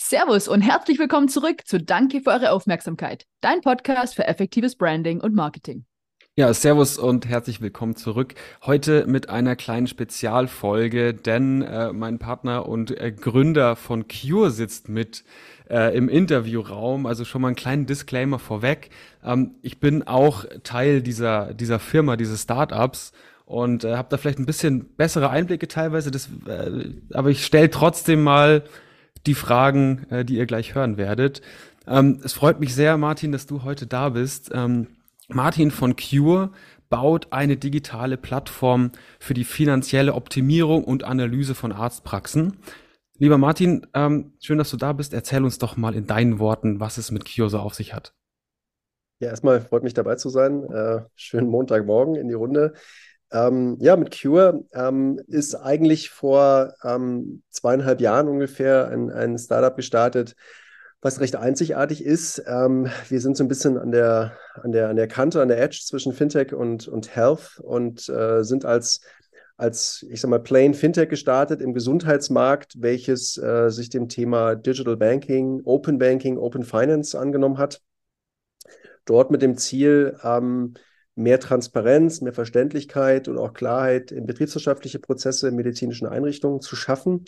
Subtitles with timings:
[0.00, 5.20] Servus und herzlich willkommen zurück zu Danke für eure Aufmerksamkeit, dein Podcast für effektives Branding
[5.20, 5.86] und Marketing.
[6.36, 8.36] Ja, Servus und herzlich willkommen zurück.
[8.64, 14.88] Heute mit einer kleinen Spezialfolge, denn äh, mein Partner und äh, Gründer von Cure sitzt
[14.88, 15.24] mit
[15.68, 17.04] äh, im Interviewraum.
[17.04, 18.90] Also schon mal einen kleinen Disclaimer vorweg.
[19.24, 23.10] Ähm, ich bin auch Teil dieser, dieser Firma, dieses Startups
[23.46, 26.12] und äh, habe da vielleicht ein bisschen bessere Einblicke teilweise.
[26.12, 28.62] Das, äh, aber ich stelle trotzdem mal
[29.26, 31.42] die Fragen, äh, die ihr gleich hören werdet.
[31.86, 34.50] Ähm, es freut mich sehr, Martin, dass du heute da bist.
[34.52, 34.88] Ähm,
[35.28, 36.50] Martin von Cure
[36.88, 42.56] baut eine digitale Plattform für die finanzielle Optimierung und Analyse von Arztpraxen.
[43.18, 45.12] Lieber Martin, ähm, schön, dass du da bist.
[45.12, 48.14] Erzähl uns doch mal in deinen Worten, was es mit Cure so auf sich hat.
[49.20, 50.62] Ja, erstmal freut mich dabei zu sein.
[50.70, 52.74] Äh, schönen Montagmorgen in die Runde.
[53.30, 59.76] Ähm, ja, mit Cure ähm, ist eigentlich vor ähm, zweieinhalb Jahren ungefähr ein, ein Startup
[59.76, 60.34] gestartet,
[61.02, 62.42] was recht einzigartig ist.
[62.46, 65.60] Ähm, wir sind so ein bisschen an der, an der, an der Kante, an der
[65.60, 69.02] Edge zwischen Fintech und, und Health und äh, sind als,
[69.58, 74.96] als, ich sag mal, Plain Fintech gestartet im Gesundheitsmarkt, welches äh, sich dem Thema Digital
[74.96, 77.82] Banking, Open Banking, Open Finance angenommen hat.
[79.04, 80.74] Dort mit dem Ziel, ähm,
[81.18, 87.24] mehr Transparenz, mehr Verständlichkeit und auch Klarheit in betriebswirtschaftliche Prozesse in medizinischen Einrichtungen zu schaffen.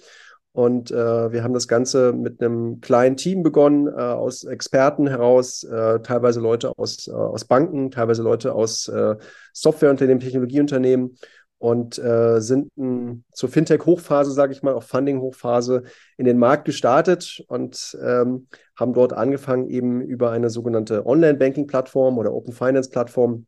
[0.53, 5.63] Und äh, wir haben das Ganze mit einem kleinen Team begonnen, äh, aus Experten heraus,
[5.63, 9.17] äh, teilweise Leute aus, äh, aus Banken, teilweise Leute aus äh,
[9.53, 11.17] Softwareunternehmen, Technologieunternehmen
[11.59, 15.83] und äh, sind n, zur Fintech-Hochphase, sage ich mal, auch Funding-Hochphase
[16.17, 22.33] in den Markt gestartet und ähm, haben dort angefangen, eben über eine sogenannte Online-Banking-Plattform oder
[22.33, 23.47] Open Finance-Plattform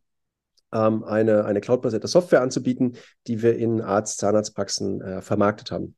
[0.73, 5.95] ähm, eine, eine cloud-basierte Software anzubieten, die wir in Arzt-Zahnarztpraxen äh, vermarktet haben.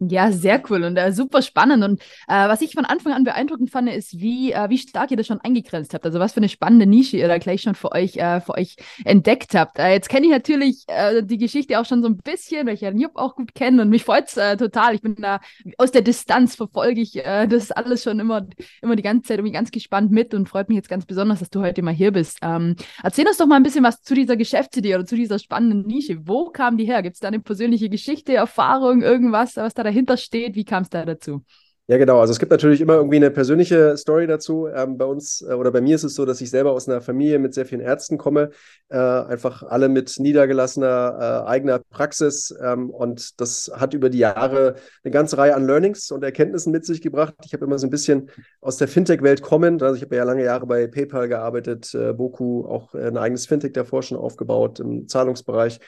[0.00, 1.82] Ja, sehr cool und äh, super spannend.
[1.82, 5.16] Und äh, was ich von Anfang an beeindruckend fand, ist, wie, äh, wie stark ihr
[5.16, 6.06] das schon eingegrenzt habt.
[6.06, 8.76] Also was für eine spannende Nische ihr da gleich schon für euch, äh, für euch
[9.04, 9.80] entdeckt habt.
[9.80, 12.82] Äh, jetzt kenne ich natürlich äh, die Geschichte auch schon so ein bisschen, weil ich
[12.82, 14.94] ja Jupp auch gut kenne und mich freut's äh, total.
[14.94, 15.40] Ich bin da
[15.78, 18.46] aus der Distanz verfolge ich das alles schon immer,
[18.82, 21.50] immer die ganze Zeit irgendwie ganz gespannt mit und freut mich jetzt ganz besonders, dass
[21.50, 22.38] du heute mal hier bist.
[22.42, 25.86] Ähm, erzähl uns doch mal ein bisschen was zu dieser Geschäftsidee oder zu dieser spannenden
[25.86, 26.26] Nische.
[26.26, 27.02] Wo kam die her?
[27.02, 30.54] Gibt es da eine persönliche Geschichte, Erfahrung, irgendwas, was da dahinter steht.
[30.54, 31.42] Wie kam es da dazu?
[31.90, 32.20] Ja, genau.
[32.20, 34.66] Also es gibt natürlich immer irgendwie eine persönliche Story dazu.
[34.66, 37.00] Ähm, bei uns äh, oder bei mir ist es so, dass ich selber aus einer
[37.00, 38.50] Familie mit sehr vielen Ärzten komme,
[38.90, 42.54] äh, einfach alle mit niedergelassener äh, eigener Praxis.
[42.62, 46.84] Ähm, und das hat über die Jahre eine ganze Reihe an Learnings und Erkenntnissen mit
[46.84, 47.32] sich gebracht.
[47.46, 48.28] Ich habe immer so ein bisschen
[48.60, 52.66] aus der Fintech-Welt kommend, also ich habe ja lange Jahre bei PayPal gearbeitet, äh, Boku
[52.66, 55.80] auch ein eigenes Fintech davor schon aufgebaut im Zahlungsbereich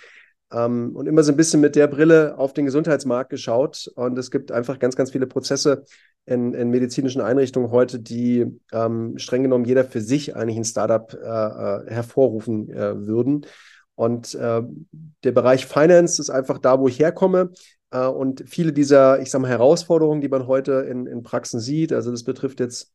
[0.53, 3.91] ähm, und immer so ein bisschen mit der Brille auf den Gesundheitsmarkt geschaut.
[3.95, 5.85] Und es gibt einfach ganz, ganz viele Prozesse
[6.27, 11.13] in, in medizinischen Einrichtungen heute, die ähm, streng genommen jeder für sich eigentlich ein Startup
[11.13, 13.47] äh, äh hervorrufen äh, würden.
[13.95, 14.63] Und äh,
[15.25, 17.51] der Bereich Finance ist einfach da, wo ich herkomme.
[17.91, 21.93] Äh, und viele dieser, ich sage mal, Herausforderungen, die man heute in, in Praxen sieht,
[21.93, 22.93] also das betrifft jetzt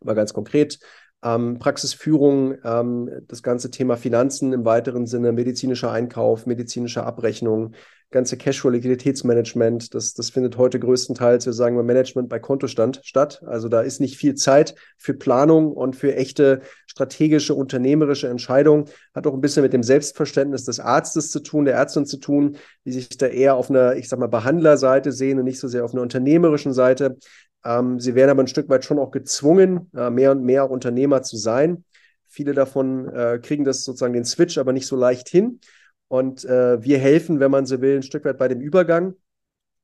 [0.00, 0.78] mal ganz konkret
[1.22, 7.74] ähm, Praxisführung, ähm, das ganze Thema Finanzen im weiteren Sinne, medizinischer Einkauf, medizinische Abrechnung,
[8.10, 13.42] ganze Cashflow-Liquiditätsmanagement, das, das findet heute größtenteils, wir sagen mal, Management bei Kontostand statt.
[13.46, 18.86] Also da ist nicht viel Zeit für Planung und für echte strategische, unternehmerische Entscheidungen.
[19.14, 22.56] Hat auch ein bisschen mit dem Selbstverständnis des Arztes zu tun, der Ärztin zu tun,
[22.86, 25.84] die sich da eher auf einer, ich sag mal, Behandlerseite sehen und nicht so sehr
[25.84, 27.18] auf einer unternehmerischen Seite.
[27.64, 31.22] Ähm, sie werden aber ein Stück weit schon auch gezwungen, äh, mehr und mehr Unternehmer
[31.22, 31.84] zu sein.
[32.26, 35.60] Viele davon äh, kriegen das sozusagen den Switch aber nicht so leicht hin.
[36.08, 39.14] Und äh, wir helfen, wenn man so will, ein Stück weit bei dem Übergang.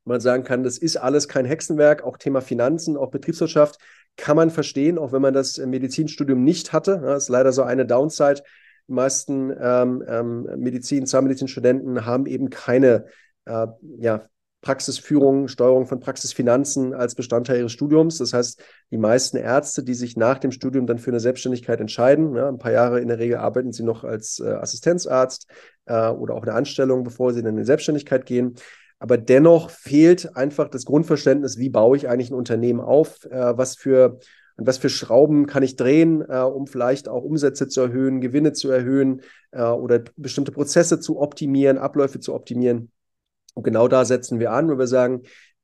[0.04, 3.78] Man sagen kann, das ist alles kein Hexenwerk, auch Thema Finanzen, auch Betriebswirtschaft
[4.16, 7.00] kann man verstehen, auch wenn man das Medizinstudium nicht hatte.
[7.02, 8.42] Das ist leider so eine Downside.
[8.88, 13.06] Die meisten ähm, ähm, Medizin, Zahnmedizinstudenten haben eben keine
[13.46, 13.66] äh,
[13.98, 14.28] ja,
[14.64, 18.16] Praxisführung, Steuerung von Praxisfinanzen als Bestandteil ihres Studiums.
[18.16, 22.34] Das heißt, die meisten Ärzte, die sich nach dem Studium dann für eine Selbstständigkeit entscheiden,
[22.34, 25.48] ja, ein paar Jahre in der Regel arbeiten sie noch als äh, Assistenzarzt
[25.84, 28.54] äh, oder auch eine Anstellung, bevor sie dann in die Selbstständigkeit gehen.
[28.98, 33.76] Aber dennoch fehlt einfach das Grundverständnis, wie baue ich eigentlich ein Unternehmen auf, äh, was
[33.76, 34.18] für
[34.56, 38.52] und was für Schrauben kann ich drehen, äh, um vielleicht auch Umsätze zu erhöhen, Gewinne
[38.52, 42.92] zu erhöhen äh, oder bestimmte Prozesse zu optimieren, Abläufe zu optimieren.
[43.54, 45.22] Und genau da setzen wir an, wo wir sagen,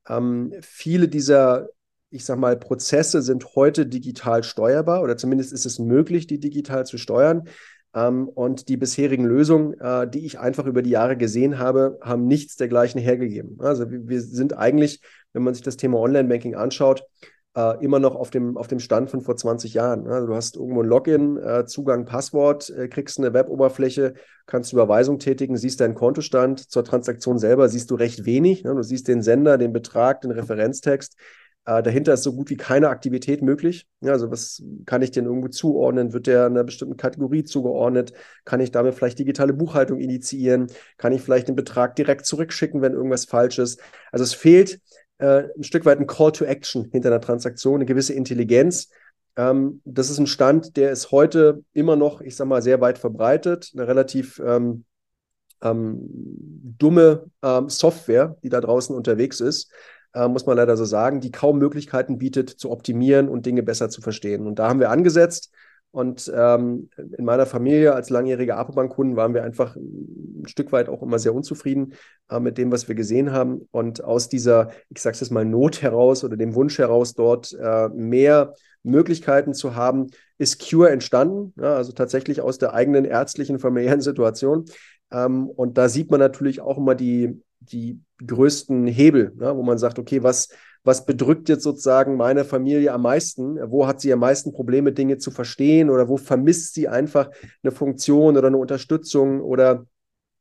[0.09, 1.69] ähm, viele dieser,
[2.11, 6.87] ich sag mal, Prozesse sind heute digital steuerbar oder zumindest ist es möglich, die digital
[6.87, 7.49] zu steuern.
[7.93, 12.27] Ähm, und die bisherigen Lösungen, äh, die ich einfach über die Jahre gesehen habe, haben
[12.27, 13.57] nichts dergleichen hergegeben.
[13.61, 15.01] Also wir, wir sind eigentlich
[15.33, 17.05] wenn man sich das Thema Online-Banking anschaut,
[17.57, 20.07] äh, immer noch auf dem, auf dem Stand von vor 20 Jahren.
[20.07, 24.15] Also du hast irgendwo ein Login, äh, Zugang, Passwort, äh, kriegst eine Weboberfläche,
[24.47, 26.71] kannst Überweisung tätigen, siehst deinen Kontostand.
[26.71, 28.65] Zur Transaktion selber siehst du recht wenig.
[28.65, 28.75] Ne?
[28.75, 31.17] Du siehst den Sender, den Betrag, den Referenztext.
[31.67, 33.87] Äh, dahinter ist so gut wie keine Aktivität möglich.
[34.01, 36.13] Ja, also was kann ich denn irgendwo zuordnen?
[36.13, 38.13] Wird der einer bestimmten Kategorie zugeordnet?
[38.45, 40.69] Kann ich damit vielleicht digitale Buchhaltung initiieren?
[40.97, 43.81] Kann ich vielleicht den Betrag direkt zurückschicken, wenn irgendwas falsch ist?
[44.11, 44.81] Also es fehlt
[45.21, 48.91] äh, ein Stück weit ein Call to Action hinter einer Transaktion, eine gewisse Intelligenz.
[49.37, 52.99] Ähm, das ist ein Stand, der ist heute immer noch, ich sag mal, sehr weit
[52.99, 53.71] verbreitet.
[53.75, 54.85] Eine relativ ähm,
[55.63, 55.99] ähm,
[56.79, 59.71] dumme ähm, Software, die da draußen unterwegs ist,
[60.15, 63.91] äh, muss man leider so sagen, die kaum Möglichkeiten bietet, zu optimieren und Dinge besser
[63.91, 64.47] zu verstehen.
[64.47, 65.53] Und da haben wir angesetzt.
[65.93, 71.03] Und ähm, in meiner Familie als langjährige Apobank-Kunden waren wir einfach ein Stück weit auch
[71.03, 71.95] immer sehr unzufrieden
[72.31, 73.69] äh, mit dem, was wir gesehen haben.
[73.73, 77.53] Und aus dieser, ich sage es jetzt mal, Not heraus oder dem Wunsch heraus, dort
[77.61, 80.07] äh, mehr Möglichkeiten zu haben,
[80.39, 81.53] ist Cure entstanden.
[81.61, 84.67] Ja, also tatsächlich aus der eigenen ärztlichen, familiären Situation.
[85.11, 89.79] Ähm, und da sieht man natürlich auch immer die, die größten Hebel, ja, wo man
[89.79, 90.51] sagt, okay, was
[90.83, 93.59] was bedrückt jetzt sozusagen meine Familie am meisten?
[93.71, 97.31] Wo hat sie am meisten Probleme, Dinge zu verstehen oder wo vermisst sie einfach
[97.63, 99.87] eine Funktion oder eine Unterstützung oder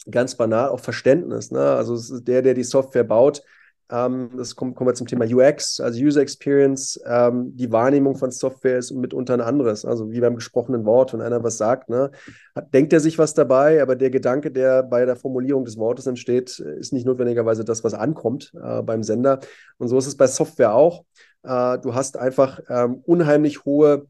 [0.09, 1.51] ganz banal auch Verständnis?
[1.51, 1.59] Ne?
[1.59, 3.43] Also der, der die Software baut,
[3.91, 6.99] ähm, das kommt, kommen wir zum Thema UX, also User Experience.
[7.05, 9.83] Ähm, die Wahrnehmung von Software ist mitunter ein anderes.
[9.83, 12.11] Also wie beim gesprochenen Wort, wenn einer was sagt, ne,
[12.55, 16.05] hat, denkt er sich was dabei, aber der Gedanke, der bei der Formulierung des Wortes
[16.05, 19.39] entsteht, ist nicht notwendigerweise das, was ankommt äh, beim Sender.
[19.77, 21.03] Und so ist es bei Software auch.
[21.43, 24.05] Äh, du hast einfach ähm, unheimlich hohe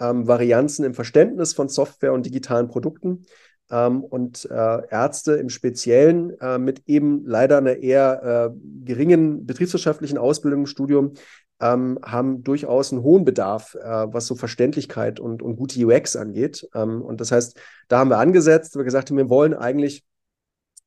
[0.00, 3.26] ähm, Varianzen im Verständnis von Software und digitalen Produkten
[3.70, 10.18] ähm, und äh, Ärzte im Speziellen äh, mit eben leider einer eher äh, geringen betriebswirtschaftlichen
[10.18, 11.14] Ausbildung im Studium
[11.60, 16.68] ähm, haben durchaus einen hohen Bedarf, äh, was so Verständlichkeit und, und gute UX angeht.
[16.74, 17.58] Ähm, und das heißt,
[17.88, 20.04] da haben wir angesetzt, wir gesagt haben, wir wollen eigentlich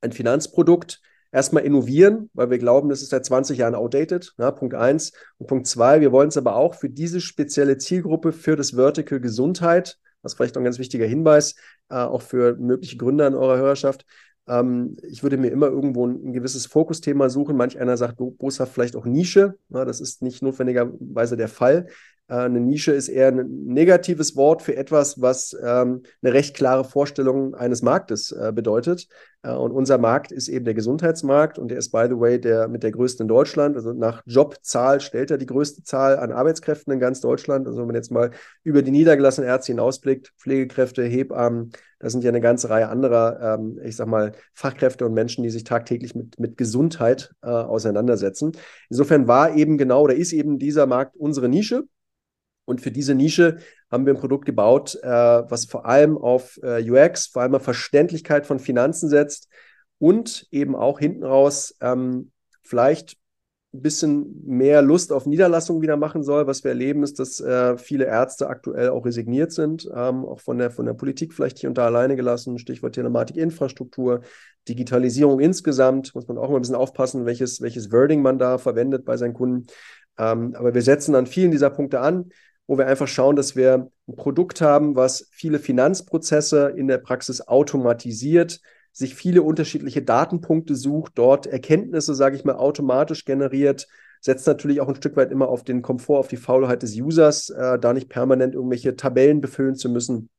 [0.00, 1.00] ein Finanzprodukt
[1.32, 4.34] erstmal innovieren, weil wir glauben, das ist seit 20 Jahren outdated.
[4.38, 5.12] Ja, Punkt eins.
[5.38, 9.20] Und Punkt zwei, wir wollen es aber auch für diese spezielle Zielgruppe, für das Vertical
[9.20, 11.54] Gesundheit, ist vielleicht noch ein ganz wichtiger Hinweis,
[11.88, 14.04] äh, auch für mögliche Gründer in eurer Hörerschaft.
[14.46, 17.56] Ähm, ich würde mir immer irgendwo ein, ein gewisses Fokusthema suchen.
[17.56, 19.58] Manch einer sagt boshaft vielleicht auch Nische.
[19.68, 21.86] Ja, das ist nicht notwendigerweise der Fall.
[22.28, 26.84] Äh, eine Nische ist eher ein negatives Wort für etwas, was ähm, eine recht klare
[26.84, 29.08] Vorstellung eines Marktes äh, bedeutet.
[29.42, 32.68] Äh, und unser Markt ist eben der Gesundheitsmarkt und der ist, by the way, der
[32.68, 33.76] mit der größten in Deutschland.
[33.76, 37.66] Also nach Jobzahl stellt er die größte Zahl an Arbeitskräften in ganz Deutschland.
[37.66, 38.30] Also wenn man jetzt mal
[38.62, 43.80] über die niedergelassenen Ärzte hinausblickt, Pflegekräfte, Hebammen, da sind ja eine ganze Reihe anderer, ähm,
[43.82, 48.52] ich sag mal, Fachkräfte und Menschen, die sich tagtäglich mit, mit Gesundheit äh, auseinandersetzen.
[48.90, 51.84] Insofern war eben genau oder ist eben dieser Markt unsere Nische.
[52.64, 53.58] Und für diese Nische
[53.90, 57.62] haben wir ein Produkt gebaut, äh, was vor allem auf äh, UX, vor allem auf
[57.62, 59.48] Verständlichkeit von Finanzen setzt
[59.98, 62.30] und eben auch hinten raus ähm,
[62.62, 63.16] vielleicht
[63.74, 66.46] ein bisschen mehr Lust auf Niederlassung wieder machen soll.
[66.46, 70.58] Was wir erleben, ist, dass äh, viele Ärzte aktuell auch resigniert sind, ähm, auch von
[70.58, 72.58] der, von der Politik vielleicht hier und da alleine gelassen.
[72.58, 74.20] Stichwort Telematik, Infrastruktur,
[74.68, 76.14] Digitalisierung insgesamt.
[76.14, 79.34] Muss man auch mal ein bisschen aufpassen, welches, welches Wording man da verwendet bei seinen
[79.34, 79.66] Kunden.
[80.18, 82.30] Ähm, aber wir setzen an vielen dieser Punkte an
[82.66, 87.42] wo wir einfach schauen, dass wir ein Produkt haben, was viele Finanzprozesse in der Praxis
[87.42, 88.60] automatisiert,
[88.92, 93.88] sich viele unterschiedliche Datenpunkte sucht, dort Erkenntnisse, sage ich mal, automatisch generiert,
[94.20, 97.50] setzt natürlich auch ein Stück weit immer auf den Komfort, auf die Faulheit des Users,
[97.50, 100.30] äh, da nicht permanent irgendwelche Tabellen befüllen zu müssen.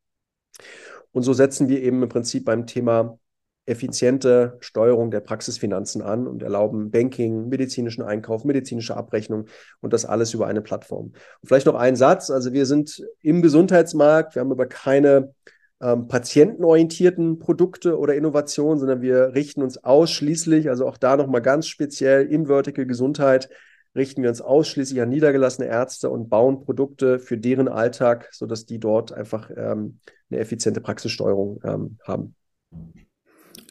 [1.12, 3.20] Und so setzen wir eben im Prinzip beim Thema
[3.65, 9.45] effiziente Steuerung der Praxisfinanzen an und erlauben Banking, medizinischen Einkauf, medizinische Abrechnung
[9.81, 11.13] und das alles über eine Plattform.
[11.41, 12.29] Und vielleicht noch ein Satz.
[12.29, 15.34] Also wir sind im Gesundheitsmarkt, wir haben aber keine
[15.81, 21.67] ähm, patientenorientierten Produkte oder Innovationen, sondern wir richten uns ausschließlich, also auch da nochmal ganz
[21.67, 23.50] speziell im Vertical Gesundheit,
[23.95, 28.79] richten wir uns ausschließlich an niedergelassene Ärzte und bauen Produkte für deren Alltag, sodass die
[28.79, 32.36] dort einfach ähm, eine effiziente Praxissteuerung ähm, haben.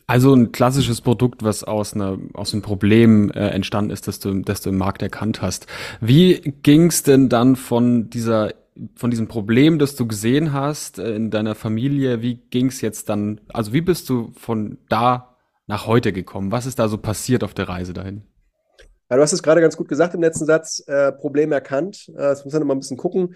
[0.07, 4.35] Also ein klassisches Produkt, was aus, einer, aus einem Problem äh, entstanden ist, das du,
[4.43, 5.67] das du im Markt erkannt hast.
[6.01, 8.53] Wie ging es denn dann von dieser
[8.97, 13.09] von diesem Problem, das du gesehen hast äh, in deiner Familie, wie ging es jetzt
[13.09, 16.53] dann, also wie bist du von da nach heute gekommen?
[16.53, 18.23] Was ist da so passiert auf der Reise dahin?
[19.11, 22.09] Ja, du hast es gerade ganz gut gesagt im letzten Satz, äh, Problem erkannt.
[22.09, 23.35] Äh, das muss man immer ein bisschen gucken.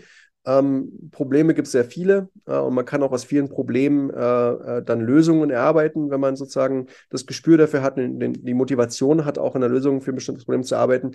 [0.49, 4.50] Ähm, Probleme gibt es sehr viele äh, und man kann auch aus vielen Problemen äh,
[4.78, 9.26] äh, dann Lösungen erarbeiten, wenn man sozusagen das Gespür dafür hat, den, den, die Motivation
[9.26, 11.12] hat, auch in der Lösung für ein bestimmtes Problem zu arbeiten.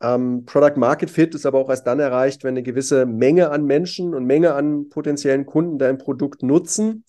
[0.00, 3.64] Ähm, Product Market Fit ist aber auch erst dann erreicht, wenn eine gewisse Menge an
[3.64, 7.04] Menschen und Menge an potenziellen Kunden dein Produkt nutzen.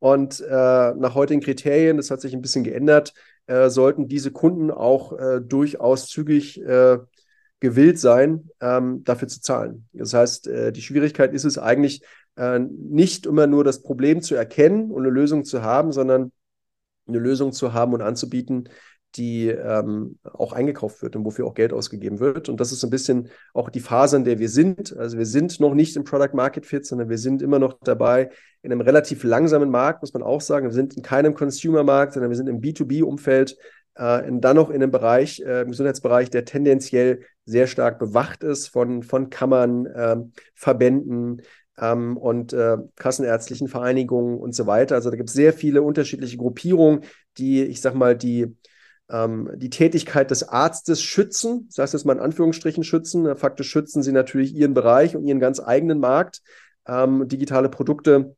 [0.00, 3.14] Und äh, nach heutigen Kriterien, das hat sich ein bisschen geändert,
[3.46, 6.60] äh, sollten diese Kunden auch äh, durchaus zügig
[7.62, 9.86] gewillt sein, ähm, dafür zu zahlen.
[9.92, 12.02] Das heißt, äh, die Schwierigkeit ist es eigentlich
[12.36, 16.32] äh, nicht immer nur das Problem zu erkennen und eine Lösung zu haben, sondern
[17.06, 18.68] eine Lösung zu haben und anzubieten,
[19.14, 22.48] die ähm, auch eingekauft wird und wofür auch Geld ausgegeben wird.
[22.48, 24.96] Und das ist ein bisschen auch die Phase, in der wir sind.
[24.96, 28.30] Also wir sind noch nicht im Product Market Fit, sondern wir sind immer noch dabei
[28.62, 30.66] in einem relativ langsamen Markt, muss man auch sagen.
[30.66, 33.56] Wir sind in keinem Consumer-Markt, sondern wir sind im B2B-Umfeld
[33.94, 38.68] äh, dann noch in einem Bereich, äh, im Gesundheitsbereich, der tendenziell sehr stark bewacht ist
[38.68, 40.16] von, von Kammern, äh,
[40.54, 41.42] Verbänden
[41.78, 44.94] ähm, und äh, kassenärztlichen Vereinigungen und so weiter.
[44.94, 47.04] Also da gibt es sehr viele unterschiedliche Gruppierungen,
[47.38, 48.56] die, ich sag mal, die
[49.10, 53.36] ähm, die Tätigkeit des Arztes schützen, das heißt jetzt mal in Anführungsstrichen schützen.
[53.36, 56.40] Faktisch schützen sie natürlich ihren Bereich und ihren ganz eigenen Markt.
[56.86, 58.34] Ähm, digitale Produkte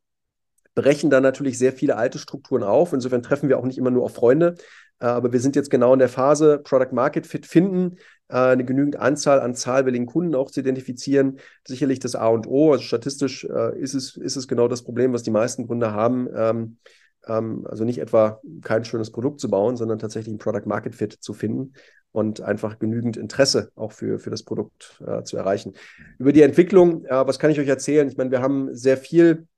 [0.75, 2.93] brechen da natürlich sehr viele alte Strukturen auf.
[2.93, 4.57] Insofern treffen wir auch nicht immer nur auf Freunde,
[5.01, 7.97] äh, aber wir sind jetzt genau in der Phase, Product Market Fit finden,
[8.29, 11.39] äh, eine genügend Anzahl an zahlwilligen Kunden auch zu identifizieren.
[11.67, 12.73] Sicherlich das A und O.
[12.73, 16.29] Also statistisch äh, ist, es, ist es genau das Problem, was die meisten Gründer haben.
[16.35, 16.77] Ähm,
[17.27, 21.13] ähm, also nicht etwa kein schönes Produkt zu bauen, sondern tatsächlich ein Product Market Fit
[21.13, 21.75] zu finden
[22.13, 25.73] und einfach genügend Interesse auch für, für das Produkt zu erreichen.
[26.17, 28.07] Über die Entwicklung, was kann ich euch erzählen?
[28.07, 29.49] Ich meine, wir haben sehr viel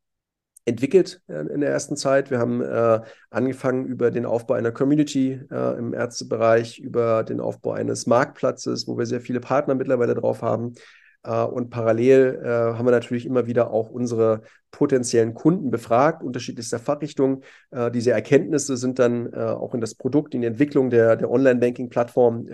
[0.67, 2.31] entwickelt äh, in der ersten Zeit.
[2.31, 7.73] Wir haben äh, angefangen über den Aufbau einer Community äh, im Ärztebereich, über den Aufbau
[7.73, 10.75] eines Marktplatzes, wo wir sehr viele Partner mittlerweile drauf haben.
[11.23, 16.79] Äh, und parallel äh, haben wir natürlich immer wieder auch unsere potenziellen Kunden befragt, unterschiedlichster
[16.79, 17.43] Fachrichtungen.
[17.71, 22.49] Äh, diese Erkenntnisse sind dann auch in das Produkt, in die Entwicklung der, der Online-Banking-Plattform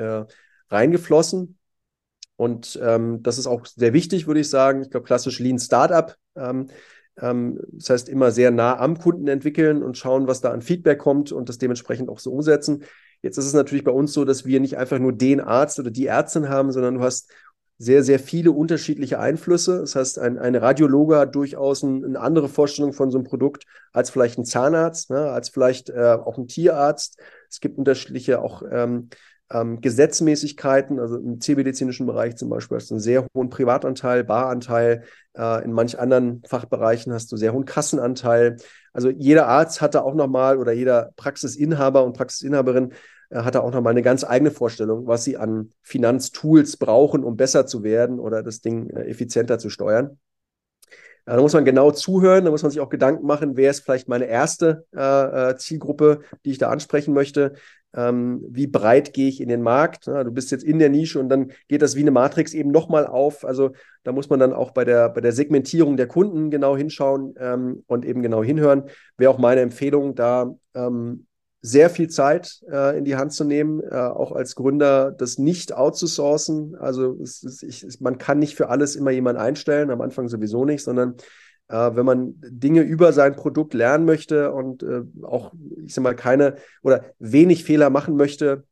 [0.70, 1.58] reingeflossen.
[2.36, 4.82] Und ähm, das ist auch sehr wichtig, würde ich sagen.
[4.82, 6.16] Ich glaube, klassisch Lean Startup.
[6.34, 6.68] Ähm,
[7.14, 11.30] das heißt, immer sehr nah am Kunden entwickeln und schauen, was da an Feedback kommt
[11.30, 12.84] und das dementsprechend auch so umsetzen.
[13.20, 15.90] Jetzt ist es natürlich bei uns so, dass wir nicht einfach nur den Arzt oder
[15.90, 17.30] die Ärztin haben, sondern du hast
[17.78, 19.80] sehr, sehr viele unterschiedliche Einflüsse.
[19.80, 23.64] Das heißt, ein, ein Radiologe hat durchaus ein, eine andere Vorstellung von so einem Produkt
[23.92, 27.20] als vielleicht ein Zahnarzt, ne, als vielleicht äh, auch ein Tierarzt.
[27.50, 29.08] Es gibt unterschiedliche auch ähm,
[29.52, 35.04] ähm, Gesetzmäßigkeiten, also im zivilmedizinischen Bereich zum Beispiel hast du einen sehr hohen Privatanteil, Baranteil,
[35.36, 38.56] äh, in manch anderen Fachbereichen hast du sehr hohen Kassenanteil.
[38.92, 42.92] Also jeder Arzt hatte auch nochmal oder jeder Praxisinhaber und Praxisinhaberin
[43.30, 47.36] äh, hat da auch nochmal eine ganz eigene Vorstellung, was sie an Finanztools brauchen, um
[47.36, 50.18] besser zu werden oder das Ding äh, effizienter zu steuern.
[51.24, 54.08] Da muss man genau zuhören, da muss man sich auch Gedanken machen, wer ist vielleicht
[54.08, 57.54] meine erste äh, äh Zielgruppe, die ich da ansprechen möchte
[57.94, 60.06] ähm, wie breit gehe ich in den Markt.
[60.06, 62.70] Ja, du bist jetzt in der Nische und dann geht das wie eine Matrix eben
[62.70, 63.44] nochmal auf.
[63.44, 67.34] Also da muss man dann auch bei der, bei der Segmentierung der Kunden genau hinschauen
[67.38, 68.84] ähm, und eben genau hinhören.
[69.16, 71.26] Wäre auch meine Empfehlung, da ähm,
[71.64, 75.72] sehr viel Zeit äh, in die Hand zu nehmen, äh, auch als Gründer das nicht
[75.72, 76.74] outzusourcen.
[76.74, 80.64] Also es, es, ich, man kann nicht für alles immer jemanden einstellen, am Anfang sowieso
[80.64, 81.14] nicht, sondern
[81.68, 85.52] äh, wenn man Dinge über sein Produkt lernen möchte und äh, auch,
[85.84, 88.64] ich sag mal, keine oder wenig Fehler machen möchte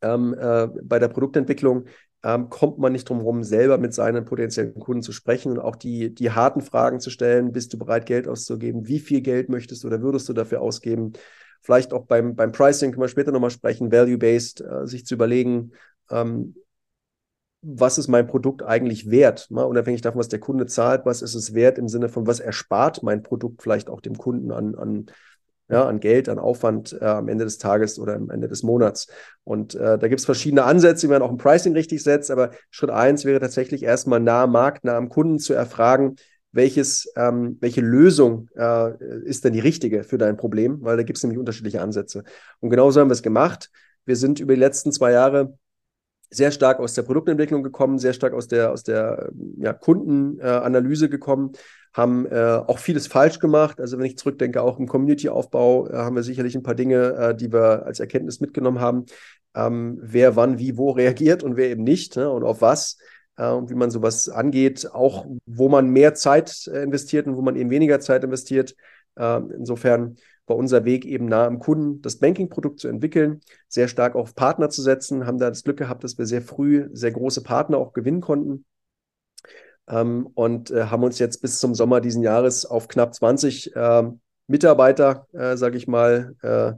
[0.00, 1.84] ähm, äh, bei der Produktentwicklung,
[2.22, 5.76] ähm, kommt man nicht drum herum, selber mit seinen potenziellen Kunden zu sprechen und auch
[5.76, 7.52] die, die harten Fragen zu stellen.
[7.52, 8.88] Bist du bereit, Geld auszugeben?
[8.88, 11.12] Wie viel Geld möchtest du oder würdest du dafür ausgeben?
[11.64, 15.72] Vielleicht auch beim, beim Pricing können wir später nochmal sprechen, value-based, äh, sich zu überlegen,
[16.10, 16.56] ähm,
[17.62, 19.50] was ist mein Produkt eigentlich wert?
[19.50, 22.38] Mal unabhängig davon, was der Kunde zahlt, was ist es wert im Sinne von, was
[22.38, 25.06] erspart mein Produkt vielleicht auch dem Kunden an, an,
[25.70, 29.08] ja, an Geld, an Aufwand äh, am Ende des Tages oder am Ende des Monats.
[29.44, 32.30] Und äh, da gibt es verschiedene Ansätze, wie man auch ein Pricing richtig setzt.
[32.30, 36.16] Aber Schritt eins wäre tatsächlich erstmal nah am Markt, nah am Kunden zu erfragen,
[36.54, 41.18] welches, ähm, welche Lösung äh, ist denn die richtige für dein Problem, weil da gibt
[41.18, 42.24] es nämlich unterschiedliche Ansätze.
[42.60, 43.70] Und genauso haben wir es gemacht.
[44.06, 45.58] Wir sind über die letzten zwei Jahre
[46.30, 51.08] sehr stark aus der Produktentwicklung gekommen, sehr stark aus der, aus der ja, Kundenanalyse äh,
[51.08, 51.52] gekommen,
[51.92, 53.80] haben äh, auch vieles falsch gemacht.
[53.80, 57.34] Also wenn ich zurückdenke, auch im Community-Aufbau äh, haben wir sicherlich ein paar Dinge, äh,
[57.36, 59.06] die wir als Erkenntnis mitgenommen haben,
[59.54, 62.98] ähm, wer wann, wie, wo reagiert und wer eben nicht ne, und auf was
[63.36, 67.56] und wie man sowas angeht, auch wo man mehr Zeit äh, investiert und wo man
[67.56, 68.76] eben weniger Zeit investiert.
[69.16, 74.14] Ähm, insofern war unser Weg eben nah am Kunden, das Banking-Produkt zu entwickeln, sehr stark
[74.14, 77.42] auf Partner zu setzen, haben da das Glück gehabt, dass wir sehr früh sehr große
[77.42, 78.64] Partner auch gewinnen konnten.
[79.88, 84.04] ähm, und äh, haben uns jetzt bis zum Sommer diesen Jahres auf knapp 20 äh,
[84.46, 86.72] Mitarbeiter, äh, sage ich mal, äh,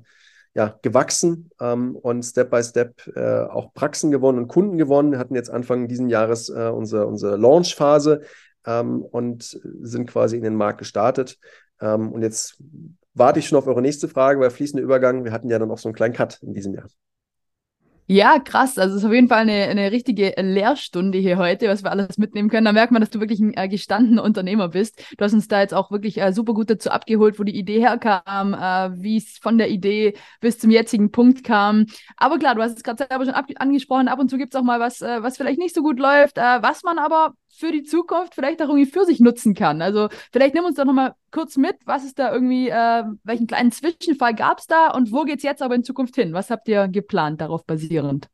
[0.56, 5.12] ja, gewachsen ähm, und Step by Step äh, auch Praxen gewonnen und Kunden gewonnen.
[5.12, 8.22] Wir hatten jetzt Anfang diesen Jahres äh, unsere, unsere Launch-Phase
[8.66, 9.42] ähm, und
[9.82, 11.38] sind quasi in den Markt gestartet.
[11.78, 12.56] Ähm, und jetzt
[13.12, 15.76] warte ich schon auf eure nächste Frage, weil fließender Übergang, wir hatten ja dann auch
[15.76, 16.86] so einen kleinen Cut in diesem Jahr.
[18.08, 18.78] Ja, krass.
[18.78, 22.18] Also es ist auf jeden Fall eine, eine richtige Lehrstunde hier heute, was wir alles
[22.18, 22.64] mitnehmen können.
[22.64, 25.02] Da merkt man, dass du wirklich ein äh, gestandener Unternehmer bist.
[25.18, 27.80] Du hast uns da jetzt auch wirklich äh, super gut dazu abgeholt, wo die Idee
[27.80, 31.86] herkam, äh, wie es von der Idee bis zum jetzigen Punkt kam.
[32.16, 34.64] Aber klar, du hast es gerade selber schon angesprochen, ab und zu gibt es auch
[34.64, 37.82] mal was, äh, was vielleicht nicht so gut läuft, äh, was man aber für die
[37.82, 39.82] Zukunft vielleicht auch irgendwie für sich nutzen kann.
[39.82, 43.72] Also vielleicht nimm uns doch nochmal kurz mit, was ist da irgendwie, äh, welchen kleinen
[43.72, 46.32] Zwischenfall gab es da und wo geht es jetzt aber in Zukunft hin?
[46.32, 48.28] Was habt ihr geplant darauf basierend?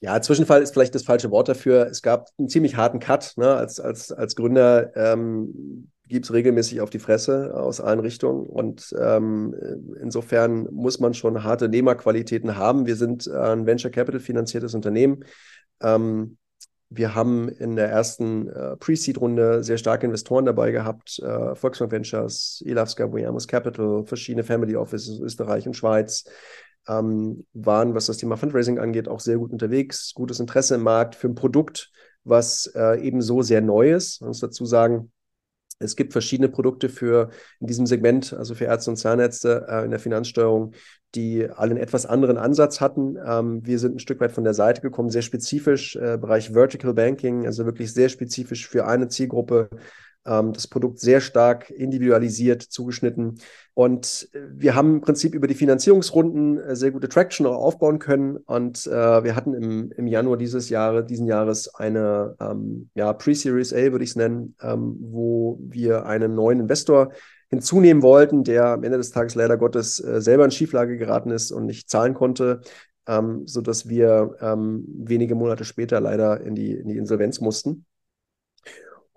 [0.00, 1.86] Ja, Zwischenfall ist vielleicht das falsche Wort dafür.
[1.86, 3.32] Es gab einen ziemlich harten Cut.
[3.36, 3.54] Ne?
[3.54, 8.46] Als, als, als Gründer ähm, gibt es regelmäßig auf die Fresse aus allen Richtungen.
[8.46, 9.54] Und ähm,
[10.00, 12.86] insofern muss man schon harte Nehmerqualitäten haben.
[12.86, 15.24] Wir sind ein Venture Capital finanziertes Unternehmen.
[15.82, 16.38] Ähm,
[16.90, 21.18] wir haben in der ersten äh, Pre-Seed-Runde sehr starke Investoren dabei gehabt.
[21.18, 26.24] Äh, Volksbank Ventures, Elavska, Voyamus Capital, verschiedene Family Offices, Österreich und Schweiz.
[26.86, 30.14] Ähm, waren, was das Thema Fundraising angeht, auch sehr gut unterwegs.
[30.14, 31.90] Gutes Interesse im Markt für ein Produkt,
[32.24, 34.22] was äh, eben so sehr neu ist.
[34.22, 35.12] Man muss dazu sagen,
[35.78, 37.30] es gibt verschiedene Produkte für
[37.60, 40.72] in diesem Segment, also für Ärzte und Zahnärzte äh, in der Finanzsteuerung,
[41.14, 43.16] die alle einen etwas anderen Ansatz hatten.
[43.24, 46.94] Ähm, wir sind ein Stück weit von der Seite gekommen, sehr spezifisch, äh, Bereich Vertical
[46.94, 49.70] Banking, also wirklich sehr spezifisch für eine Zielgruppe
[50.28, 53.38] das Produkt sehr stark individualisiert, zugeschnitten.
[53.78, 58.36] Und wir haben im Prinzip über die Finanzierungsrunden äh, sehr gute Traction auch aufbauen können.
[58.38, 58.90] Und äh,
[59.22, 64.02] wir hatten im, im Januar dieses Jahres, diesen Jahres eine ähm, ja, Pre-Series A, würde
[64.02, 67.12] ich es nennen, ähm, wo wir einen neuen Investor
[67.50, 71.52] hinzunehmen wollten, der am Ende des Tages leider Gottes äh, selber in Schieflage geraten ist
[71.52, 72.62] und nicht zahlen konnte,
[73.06, 77.86] ähm, sodass wir ähm, wenige Monate später leider in die, in die Insolvenz mussten.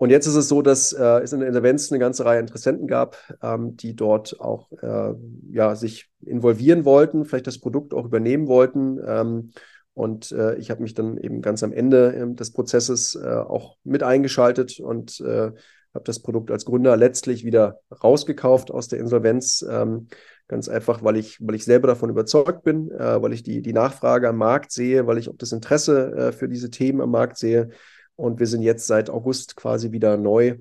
[0.02, 2.88] Und jetzt ist es so, dass äh, es in der Insolvenz eine ganze Reihe Interessenten
[2.88, 5.14] gab, ähm, die dort auch äh,
[5.52, 8.98] ja, sich involvieren wollten, vielleicht das Produkt auch übernehmen wollten.
[9.06, 9.52] Ähm,
[9.94, 13.76] und äh, ich habe mich dann eben ganz am Ende äh, des Prozesses äh, auch
[13.84, 15.52] mit eingeschaltet und äh,
[15.94, 19.64] habe das Produkt als Gründer letztlich wieder rausgekauft aus der Insolvenz.
[19.70, 20.08] Ähm,
[20.48, 24.28] ganz einfach, weil ich, weil ich selber davon überzeugt bin, weil ich die, die Nachfrage
[24.28, 27.70] am Markt sehe, weil ich auch das Interesse für diese Themen am Markt sehe
[28.16, 30.58] und wir sind jetzt seit August quasi wieder neu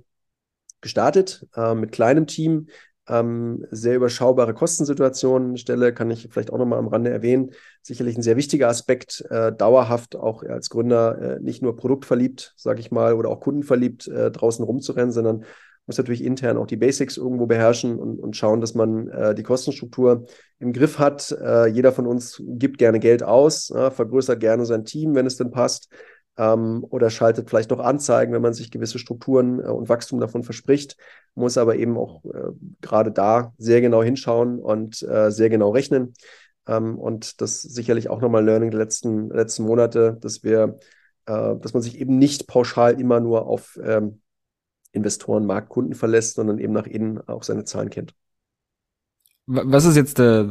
[0.81, 2.67] gestartet äh, mit kleinem Team.
[3.07, 5.57] Ähm, sehr überschaubare Kostensituation.
[5.57, 7.51] Stelle kann ich vielleicht auch nochmal am Rande erwähnen.
[7.81, 12.79] Sicherlich ein sehr wichtiger Aspekt, äh, dauerhaft auch als Gründer äh, nicht nur produktverliebt, sage
[12.79, 15.45] ich mal, oder auch kundenverliebt äh, draußen rumzurennen, sondern
[15.87, 19.43] muss natürlich intern auch die Basics irgendwo beherrschen und, und schauen, dass man äh, die
[19.43, 20.27] Kostenstruktur
[20.59, 21.31] im Griff hat.
[21.31, 25.49] Äh, jeder von uns gibt gerne Geld aus, vergrößert gerne sein Team, wenn es denn
[25.49, 25.89] passt
[26.37, 30.43] ähm, oder schaltet vielleicht noch Anzeigen, wenn man sich gewisse Strukturen äh, und Wachstum davon
[30.43, 30.97] verspricht,
[31.35, 36.13] muss aber eben auch äh, gerade da sehr genau hinschauen und äh, sehr genau rechnen.
[36.67, 40.77] Ähm, und das ist sicherlich auch nochmal Learning der letzten, letzten Monate, dass wir,
[41.25, 44.21] äh, dass man sich eben nicht pauschal immer nur auf ähm,
[44.93, 48.13] Investoren, Marktkunden verlässt, sondern eben nach innen auch seine Zahlen kennt.
[49.53, 50.45] Was ist jetzt äh,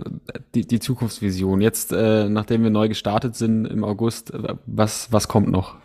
[0.54, 1.62] die, die Zukunftsvision?
[1.62, 5.76] Jetzt, äh, nachdem wir neu gestartet sind im August, äh, was, was kommt noch?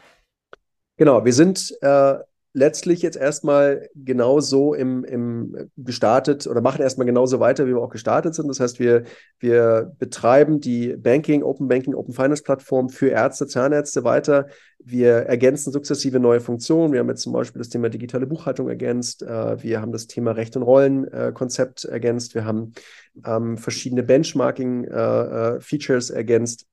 [0.97, 2.15] Genau, wir sind äh,
[2.55, 7.89] letztlich jetzt erstmal genauso im, im gestartet oder machen erstmal genauso weiter, wie wir auch
[7.89, 8.47] gestartet sind.
[8.47, 9.03] Das heißt, wir,
[9.39, 14.47] wir betreiben die Banking, Open Banking, Open Finance Plattform für Ärzte, Zahnärzte weiter.
[14.79, 16.93] Wir ergänzen sukzessive neue Funktionen.
[16.93, 19.21] Wir haben jetzt zum Beispiel das Thema digitale Buchhaltung ergänzt.
[19.21, 22.35] Äh, wir haben das Thema Recht und Rollen äh, Konzept ergänzt.
[22.35, 22.71] Wir haben
[23.25, 26.67] ähm, verschiedene Benchmarking-Features äh, ergänzt.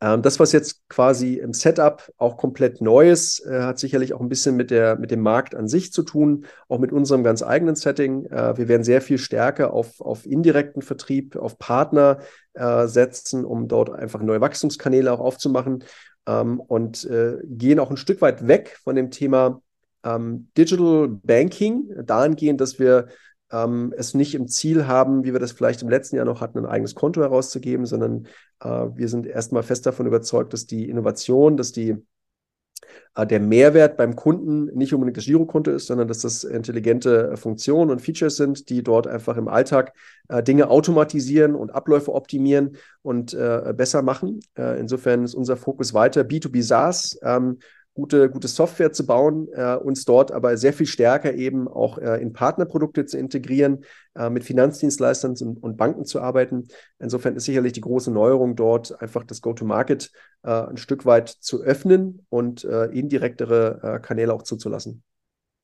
[0.00, 4.20] Ähm, das, was jetzt quasi im Setup auch komplett neu ist, äh, hat sicherlich auch
[4.20, 7.42] ein bisschen mit, der, mit dem Markt an sich zu tun, auch mit unserem ganz
[7.42, 8.26] eigenen Setting.
[8.26, 12.18] Äh, wir werden sehr viel stärker auf, auf indirekten Vertrieb, auf Partner
[12.54, 15.82] äh, setzen, um dort einfach neue Wachstumskanäle auch aufzumachen
[16.26, 19.60] ähm, und äh, gehen auch ein Stück weit weg von dem Thema
[20.04, 23.08] ähm, Digital Banking, dahingehend, dass wir
[23.50, 26.58] ähm, es nicht im Ziel haben, wie wir das vielleicht im letzten Jahr noch hatten,
[26.58, 28.26] ein eigenes Konto herauszugeben, sondern
[28.60, 31.96] äh, wir sind erstmal fest davon überzeugt, dass die Innovation, dass die
[33.14, 37.90] äh, der Mehrwert beim Kunden nicht unbedingt das Girokonto ist, sondern dass das intelligente Funktionen
[37.90, 39.92] und Features sind, die dort einfach im Alltag
[40.28, 44.40] äh, Dinge automatisieren und Abläufe optimieren und äh, besser machen.
[44.56, 47.18] Äh, insofern ist unser Fokus weiter B2B SaaS.
[47.22, 47.58] Ähm,
[47.98, 52.22] gute, gute Software zu bauen, äh, uns dort aber sehr viel stärker eben auch äh,
[52.22, 53.84] in Partnerprodukte zu integrieren,
[54.14, 56.68] äh, mit Finanzdienstleistern und, und, Banken zu arbeiten.
[57.00, 60.12] Insofern ist sicherlich die große Neuerung dort, einfach das Go-to-Market
[60.44, 65.02] äh, ein Stück weit zu öffnen und äh, indirektere äh, Kanäle auch zuzulassen.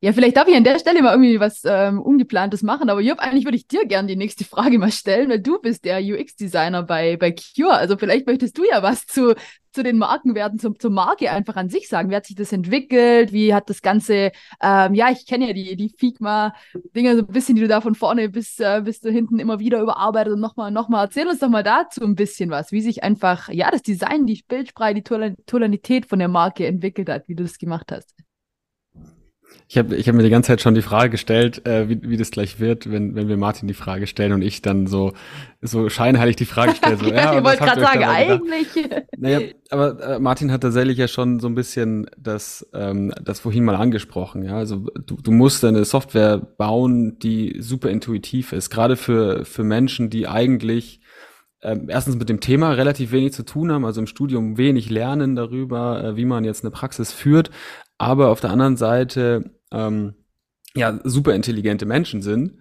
[0.05, 3.21] Ja, vielleicht darf ich an der Stelle mal irgendwie was ähm, Ungeplantes machen, aber Jupp,
[3.21, 6.83] eigentlich würde ich dir gerne die nächste Frage mal stellen, weil du bist der UX-Designer
[6.83, 7.73] bei, bei Cure.
[7.73, 9.35] Also vielleicht möchtest du ja was zu,
[9.73, 12.11] zu den Markenwerten, zum, zur Marke einfach an sich sagen.
[12.11, 13.33] Wie hat sich das entwickelt?
[13.33, 17.57] Wie hat das Ganze, ähm, ja, ich kenne ja die, die Figma-Dinger so ein bisschen,
[17.57, 20.69] die du da von vorne bis, äh, bis du hinten immer wieder überarbeitet und nochmal
[20.69, 21.07] und nochmal.
[21.07, 24.45] Erzähl uns doch mal dazu ein bisschen was, wie sich einfach, ja, das Design, die
[24.47, 25.03] Bildsprache, die
[25.47, 28.15] Tonalität von der Marke entwickelt hat, wie du das gemacht hast.
[29.67, 32.17] Ich habe ich hab mir die ganze Zeit schon die Frage gestellt, äh, wie, wie
[32.17, 35.13] das gleich wird, wenn, wenn wir Martin die Frage stellen und ich dann so,
[35.63, 36.97] so scheinheilig die Frage stelle.
[36.97, 38.69] So, ja, ich wollte gerade sagen, eigentlich.
[39.17, 39.41] Naja,
[39.71, 43.77] aber äh, Martin hat tatsächlich ja schon so ein bisschen das, ähm, das vorhin mal
[43.77, 44.45] angesprochen.
[44.45, 49.65] Ja, also du, du musst eine Software bauen, die super intuitiv ist, gerade für, für
[49.65, 51.01] Menschen, die eigentlich
[51.65, 55.35] ähm, erstens mit dem Thema relativ wenig zu tun haben, also im Studium wenig lernen
[55.35, 57.51] darüber, äh, wie man jetzt eine Praxis führt,
[57.99, 60.15] aber auf der anderen Seite ähm,
[60.75, 62.59] ja super intelligente Menschen sind.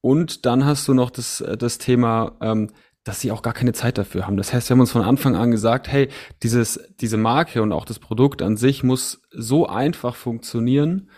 [0.00, 2.70] Und dann hast du noch das, äh, das Thema, ähm,
[3.04, 4.36] dass sie auch gar keine Zeit dafür haben.
[4.36, 6.08] Das heißt, wir haben uns von Anfang an gesagt, hey,
[6.42, 11.08] dieses, diese Marke und auch das Produkt an sich muss so einfach funktionieren,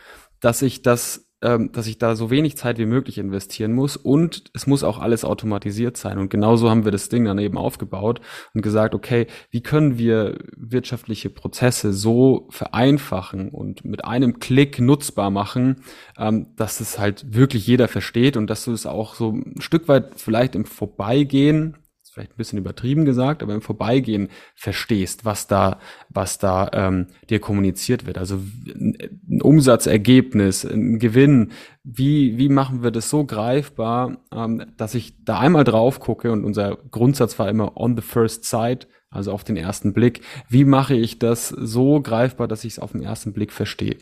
[0.41, 4.45] dass ich das ähm, dass ich da so wenig Zeit wie möglich investieren muss und
[4.55, 6.19] es muss auch alles automatisiert sein.
[6.19, 8.21] Und genauso haben wir das Ding dann eben aufgebaut
[8.55, 15.31] und gesagt, okay, wie können wir wirtschaftliche Prozesse so vereinfachen und mit einem Klick nutzbar
[15.31, 15.83] machen,
[16.17, 19.89] ähm, dass es halt wirklich jeder versteht und dass du es auch so ein Stück
[19.89, 21.77] weit vielleicht im Vorbeigehen
[22.13, 27.41] vielleicht ein bisschen übertrieben gesagt, aber im Vorbeigehen verstehst, was da, was da ähm, dir
[27.41, 28.19] kommuniziert wird.
[28.19, 31.53] Also ein Umsatzergebnis, ein Gewinn,
[31.85, 36.45] wie, wie machen wir das so greifbar, ähm, dass ich da einmal drauf gucke und
[36.45, 40.21] unser Grundsatz war immer on the first sight, also auf den ersten Blick.
[40.49, 43.97] Wie mache ich das so greifbar, dass ich es auf den ersten Blick verstehe?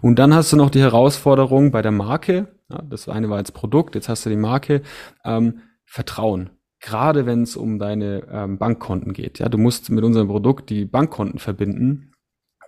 [0.00, 2.48] Und dann hast du noch die Herausforderung bei der Marke.
[2.68, 4.82] Ja, das eine war als Produkt, jetzt hast du die Marke.
[5.24, 9.38] Ähm, Vertrauen gerade wenn es um deine ähm, Bankkonten geht.
[9.38, 12.12] Ja, du musst mit unserem Produkt die Bankkonten verbinden.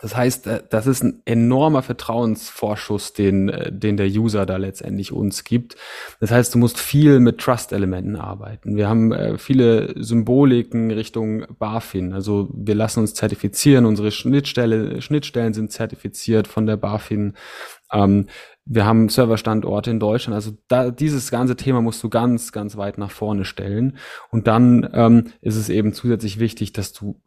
[0.00, 5.12] Das heißt, äh, das ist ein enormer Vertrauensvorschuss, den, äh, den der User da letztendlich
[5.12, 5.76] uns gibt.
[6.20, 8.76] Das heißt, du musst viel mit Trust-Elementen arbeiten.
[8.76, 12.12] Wir haben äh, viele Symboliken Richtung BaFin.
[12.12, 13.86] Also wir lassen uns zertifizieren.
[13.86, 17.34] Unsere Schnittstelle, Schnittstellen sind zertifiziert von der BaFin.
[17.92, 18.26] Ähm,
[18.64, 20.34] wir haben Serverstandorte in Deutschland.
[20.34, 23.96] Also da, dieses ganze Thema musst du ganz, ganz weit nach vorne stellen.
[24.30, 27.20] Und dann ähm, ist es eben zusätzlich wichtig, dass du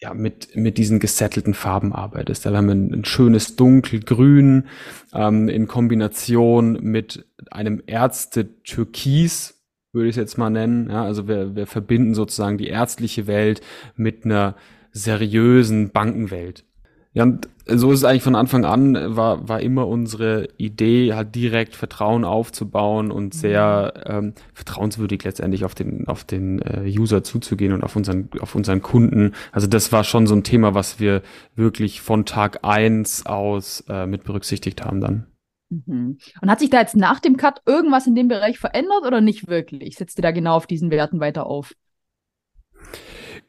[0.00, 2.46] ja, mit, mit diesen gesettelten Farben arbeitest.
[2.46, 4.66] Da haben wir ein, ein schönes dunkelgrün
[5.12, 10.88] ähm, in Kombination mit einem Ärzte-Türkis, würde ich es jetzt mal nennen.
[10.88, 13.60] Ja, also wir, wir verbinden sozusagen die ärztliche Welt
[13.96, 14.56] mit einer
[14.92, 16.64] seriösen Bankenwelt.
[17.12, 21.34] Ja, und so ist es eigentlich von Anfang an, war, war immer unsere Idee, halt
[21.34, 27.72] direkt Vertrauen aufzubauen und sehr ähm, vertrauenswürdig letztendlich auf den, auf den äh, User zuzugehen
[27.72, 29.34] und auf unseren, auf unseren Kunden.
[29.50, 31.22] Also das war schon so ein Thema, was wir
[31.56, 35.26] wirklich von Tag eins aus äh, mit berücksichtigt haben dann.
[35.70, 36.18] Mhm.
[36.40, 39.48] Und hat sich da jetzt nach dem Cut irgendwas in dem Bereich verändert oder nicht
[39.48, 39.96] wirklich?
[39.96, 41.74] Setzt ihr da genau auf diesen Werten weiter auf?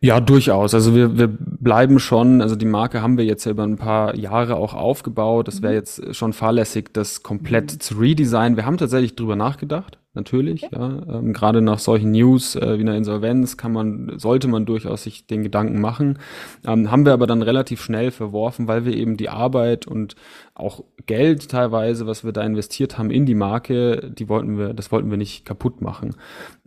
[0.03, 0.73] Ja, durchaus.
[0.73, 4.15] Also wir, wir bleiben schon, also die Marke haben wir jetzt ja über ein paar
[4.15, 5.47] Jahre auch aufgebaut.
[5.47, 5.77] Es wäre mhm.
[5.77, 7.79] jetzt schon fahrlässig, das komplett mhm.
[7.79, 8.57] zu redesignen.
[8.57, 10.67] Wir haben tatsächlich drüber nachgedacht natürlich.
[10.71, 15.03] Ja, ähm, Gerade nach solchen News äh, wie einer Insolvenz kann man, sollte man durchaus
[15.03, 16.19] sich den Gedanken machen.
[16.65, 20.15] Ähm, haben wir aber dann relativ schnell verworfen, weil wir eben die Arbeit und
[20.53, 24.91] auch Geld teilweise, was wir da investiert haben in die Marke, die wollten wir, das
[24.91, 26.15] wollten wir nicht kaputt machen.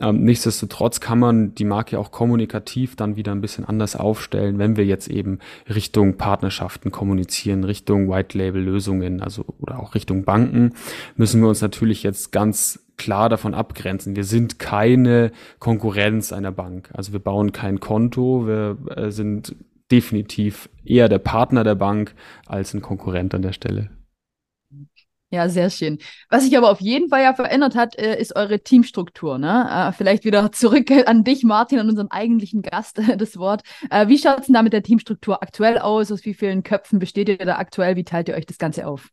[0.01, 4.77] Ähm, nichtsdestotrotz kann man die Marke auch kommunikativ dann wieder ein bisschen anders aufstellen, wenn
[4.77, 5.39] wir jetzt eben
[5.73, 10.73] Richtung Partnerschaften kommunizieren, Richtung White Label Lösungen, also oder auch Richtung Banken,
[11.17, 14.17] müssen wir uns natürlich jetzt ganz klar davon abgrenzen.
[14.17, 16.91] Wir sind keine Konkurrenz einer Bank.
[16.93, 19.57] Also wir bauen kein Konto, wir äh, sind
[19.91, 22.15] definitiv eher der Partner der Bank
[22.47, 23.91] als ein Konkurrent an der Stelle.
[25.31, 25.99] Ja, sehr schön.
[26.31, 29.37] Was sich aber auf jeden Fall ja verändert hat, äh, ist eure Teamstruktur.
[29.37, 29.69] Ne?
[29.69, 33.63] Äh, vielleicht wieder zurück an dich, Martin, an unseren eigentlichen Gast, das Wort.
[34.07, 36.13] Wie schaut es denn da mit der Teamstruktur aktuell aus?
[36.13, 37.97] Aus wie vielen Köpfen besteht ihr da aktuell?
[37.97, 39.11] Wie teilt ihr euch das Ganze auf?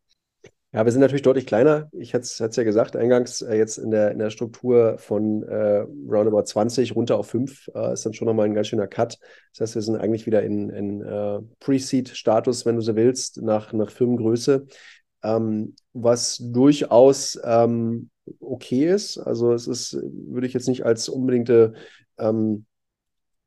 [0.73, 1.89] Ja, wir sind natürlich deutlich kleiner.
[1.91, 5.79] Ich hatte es ja gesagt, eingangs äh, jetzt in der, in der Struktur von äh,
[5.79, 9.19] roundabout 20 runter auf 5 äh, ist dann schon nochmal ein ganz schöner Cut.
[9.51, 13.73] Das heißt, wir sind eigentlich wieder in, in äh, Pre-Seed-Status, wenn du so willst, nach,
[13.73, 14.65] nach Firmengröße,
[15.23, 19.17] ähm, was durchaus ähm, okay ist.
[19.17, 21.73] Also es ist, würde ich jetzt nicht als unbedingte
[22.17, 22.65] ähm,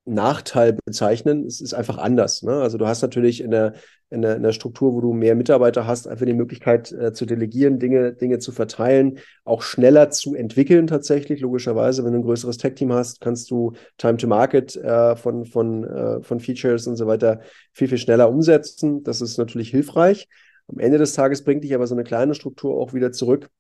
[0.05, 1.47] Nachteil bezeichnen.
[1.47, 2.43] Es ist einfach anders.
[2.43, 2.61] Ne?
[2.61, 3.73] Also du hast natürlich in der,
[4.15, 7.27] in, der, in der Struktur, wo du mehr Mitarbeiter hast, einfach die Möglichkeit äh, zu
[7.27, 11.41] delegieren, Dinge, Dinge zu verteilen, auch schneller zu entwickeln tatsächlich.
[11.41, 15.85] Logischerweise, wenn du ein größeres Tech-Team hast, kannst du Time to Market äh, von, von,
[15.85, 17.41] äh, von Features und so weiter
[17.73, 19.03] viel, viel schneller umsetzen.
[19.03, 20.29] Das ist natürlich hilfreich.
[20.69, 23.51] Am Ende des Tages bringt dich aber so eine kleine Struktur auch wieder zurück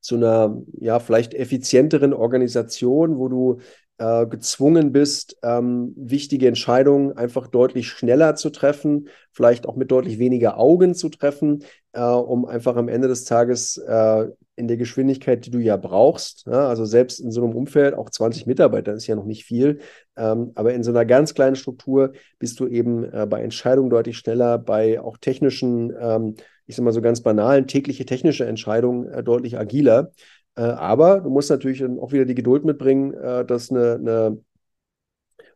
[0.00, 3.58] zu einer ja vielleicht effizienteren Organisation, wo du
[3.98, 10.18] äh, gezwungen bist, ähm, wichtige Entscheidungen einfach deutlich schneller zu treffen, vielleicht auch mit deutlich
[10.18, 15.46] weniger Augen zu treffen, äh, um einfach am Ende des Tages äh, in der Geschwindigkeit,
[15.46, 19.06] die du ja brauchst, ja, also selbst in so einem Umfeld, auch 20 Mitarbeiter ist
[19.06, 19.78] ja noch nicht viel,
[20.16, 24.18] ähm, aber in so einer ganz kleinen Struktur bist du eben äh, bei Entscheidungen deutlich
[24.18, 26.34] schneller, bei auch technischen, ähm,
[26.66, 30.10] ich sag mal so ganz banalen, tägliche technische Entscheidungen äh, deutlich agiler.
[30.58, 34.38] Äh, aber du musst natürlich auch wieder die Geduld mitbringen, äh, dass eine, eine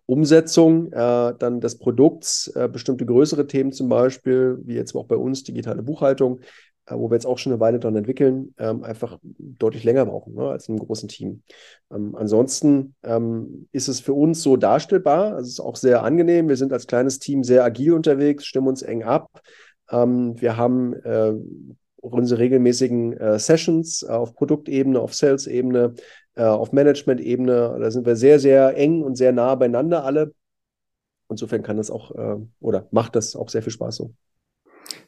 [0.07, 5.17] Umsetzung äh, dann des Produkts, äh, bestimmte größere Themen zum Beispiel, wie jetzt auch bei
[5.17, 6.41] uns digitale Buchhaltung,
[6.87, 10.35] äh, wo wir jetzt auch schon eine Weile dran entwickeln, ähm, einfach deutlich länger brauchen
[10.35, 11.43] ne, als in einem großen Team.
[11.93, 16.49] Ähm, ansonsten ähm, ist es für uns so darstellbar, es ist auch sehr angenehm.
[16.49, 19.41] Wir sind als kleines Team sehr agil unterwegs, stimmen uns eng ab.
[19.91, 21.35] Ähm, wir haben äh,
[22.03, 25.95] unsere regelmäßigen äh, Sessions äh, auf Produktebene, auf Sales-Ebene,
[26.35, 27.79] äh, auf Management-Ebene.
[27.81, 30.35] Da sind wir sehr, sehr eng und sehr nah beieinander alle.
[31.29, 34.15] Insofern kann das auch äh, oder macht das auch sehr viel Spaß so.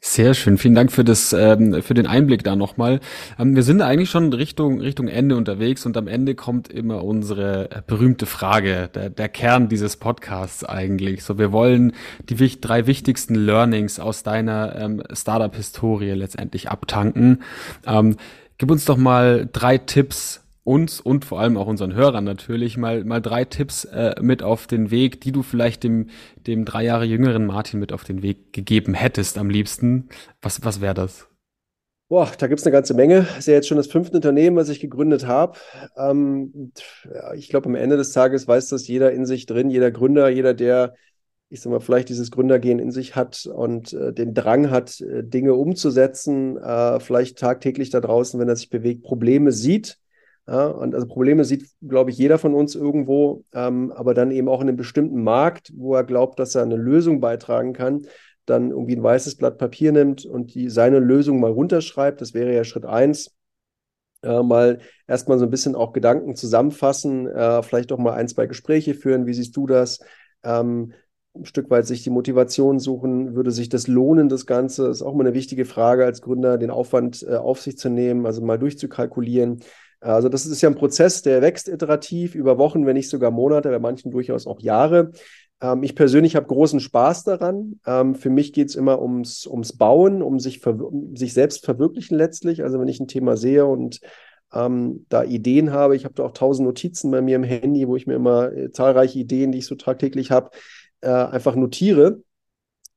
[0.06, 0.58] Sehr schön.
[0.58, 3.00] Vielen Dank für das, ähm, für den Einblick da nochmal.
[3.38, 7.70] Ähm, wir sind eigentlich schon Richtung, Richtung Ende unterwegs und am Ende kommt immer unsere
[7.70, 11.24] äh, berühmte Frage, der, der Kern dieses Podcasts eigentlich.
[11.24, 11.94] So, wir wollen
[12.28, 17.42] die drei wichtigsten Learnings aus deiner ähm, Startup-Historie letztendlich abtanken.
[17.86, 18.16] Ähm,
[18.58, 23.04] gib uns doch mal drei Tipps, uns und vor allem auch unseren Hörern natürlich mal,
[23.04, 26.08] mal drei Tipps äh, mit auf den Weg, die du vielleicht dem,
[26.46, 30.08] dem drei Jahre jüngeren Martin mit auf den Weg gegeben hättest am liebsten.
[30.40, 31.28] Was, was wäre das?
[32.08, 33.22] Boah, da gibt es eine ganze Menge.
[33.22, 35.58] Das ist ja jetzt schon das fünfte Unternehmen, was ich gegründet habe.
[35.96, 36.72] Ähm,
[37.36, 40.54] ich glaube, am Ende des Tages weiß das jeder in sich drin, jeder Gründer, jeder,
[40.54, 40.94] der,
[41.50, 45.24] ich sag mal, vielleicht dieses Gründergehen in sich hat und äh, den Drang hat, äh,
[45.24, 49.98] Dinge umzusetzen, äh, vielleicht tagtäglich da draußen, wenn er sich bewegt, Probleme sieht
[50.46, 54.48] ja, und also Probleme sieht, glaube ich, jeder von uns irgendwo, ähm, aber dann eben
[54.48, 58.06] auch in einem bestimmten Markt, wo er glaubt, dass er eine Lösung beitragen kann,
[58.44, 62.20] dann irgendwie ein weißes Blatt Papier nimmt und die, seine Lösung mal runterschreibt.
[62.20, 63.34] Das wäre ja Schritt eins.
[64.22, 68.46] Äh, mal erstmal so ein bisschen auch Gedanken zusammenfassen, äh, vielleicht auch mal ein, zwei
[68.46, 69.26] Gespräche führen.
[69.26, 70.00] Wie siehst du das?
[70.42, 70.92] Ähm,
[71.34, 74.88] ein Stück weit sich die Motivation suchen, würde sich das lohnen, das Ganze?
[74.88, 78.24] Ist auch mal eine wichtige Frage als Gründer, den Aufwand äh, auf sich zu nehmen,
[78.24, 79.60] also mal durchzukalkulieren.
[80.04, 83.70] Also das ist ja ein Prozess, der wächst iterativ über Wochen, wenn nicht sogar Monate,
[83.70, 85.12] bei manchen durchaus auch Jahre.
[85.62, 87.80] Ähm, ich persönlich habe großen Spaß daran.
[87.86, 92.18] Ähm, für mich geht es immer ums, ums Bauen, um sich, um sich selbst verwirklichen
[92.18, 92.62] letztlich.
[92.62, 94.00] Also wenn ich ein Thema sehe und
[94.52, 97.96] ähm, da Ideen habe, ich habe da auch tausend Notizen bei mir im Handy, wo
[97.96, 100.50] ich mir immer äh, zahlreiche Ideen, die ich so tagtäglich habe,
[101.00, 102.20] äh, einfach notiere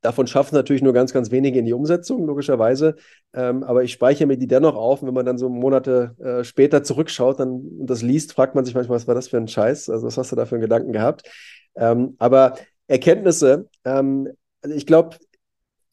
[0.01, 2.95] Davon schaffen natürlich nur ganz, ganz wenige in die Umsetzung, logischerweise.
[3.33, 5.01] Ähm, aber ich speichere mir die dennoch auf.
[5.01, 8.63] Und wenn man dann so Monate äh, später zurückschaut dann, und das liest, fragt man
[8.63, 9.89] sich manchmal, was war das für ein Scheiß?
[9.89, 11.23] Also, was hast du da für einen Gedanken gehabt?
[11.75, 12.55] Ähm, aber
[12.87, 14.29] Erkenntnisse, ähm,
[14.61, 15.17] also ich glaube,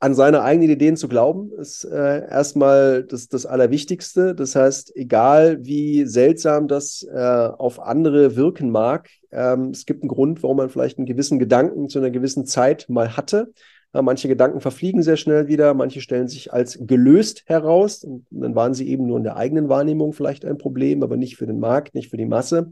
[0.01, 4.35] an seine eigenen Ideen zu glauben, ist äh, erstmal das, das Allerwichtigste.
[4.35, 10.11] Das heißt, egal wie seltsam das äh, auf andere wirken mag, ähm, es gibt einen
[10.11, 13.53] Grund, warum man vielleicht einen gewissen Gedanken zu einer gewissen Zeit mal hatte.
[14.03, 18.03] Manche Gedanken verfliegen sehr schnell wieder, manche stellen sich als gelöst heraus.
[18.03, 21.37] Und dann waren sie eben nur in der eigenen Wahrnehmung vielleicht ein Problem, aber nicht
[21.37, 22.71] für den Markt, nicht für die Masse.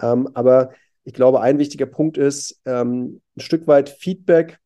[0.00, 0.70] Ähm, aber
[1.04, 4.58] ich glaube, ein wichtiger Punkt ist, ähm, ein Stück weit Feedback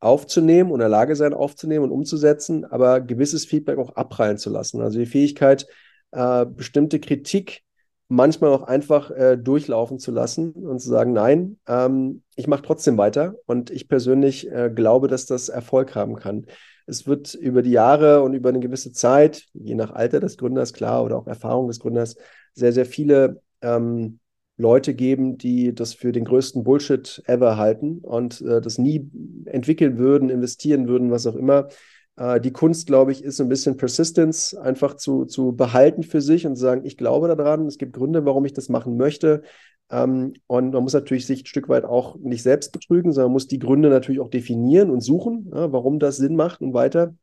[0.00, 4.50] aufzunehmen und in der Lage sein, aufzunehmen und umzusetzen, aber gewisses Feedback auch abprallen zu
[4.50, 4.80] lassen.
[4.80, 5.66] Also die Fähigkeit,
[6.12, 7.62] äh, bestimmte Kritik
[8.08, 12.98] manchmal auch einfach äh, durchlaufen zu lassen und zu sagen, nein, ähm, ich mache trotzdem
[12.98, 13.34] weiter.
[13.46, 16.46] Und ich persönlich äh, glaube, dass das Erfolg haben kann.
[16.86, 20.72] Es wird über die Jahre und über eine gewisse Zeit, je nach Alter des Gründers,
[20.72, 22.16] klar, oder auch Erfahrung des Gründers,
[22.52, 24.18] sehr, sehr viele ähm,
[24.56, 29.10] Leute geben, die das für den größten Bullshit ever halten und äh, das nie
[29.46, 31.68] entwickeln würden, investieren würden, was auch immer.
[32.16, 36.20] Äh, die Kunst, glaube ich, ist so ein bisschen Persistence einfach zu, zu behalten für
[36.20, 39.42] sich und zu sagen, ich glaube daran, es gibt Gründe, warum ich das machen möchte.
[39.90, 43.48] Ähm, und man muss natürlich sich ein Stück weit auch nicht selbst betrügen, sondern muss
[43.48, 47.14] die Gründe natürlich auch definieren und suchen, warum das Sinn macht und weiter,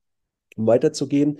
[0.56, 1.39] um weiterzugehen.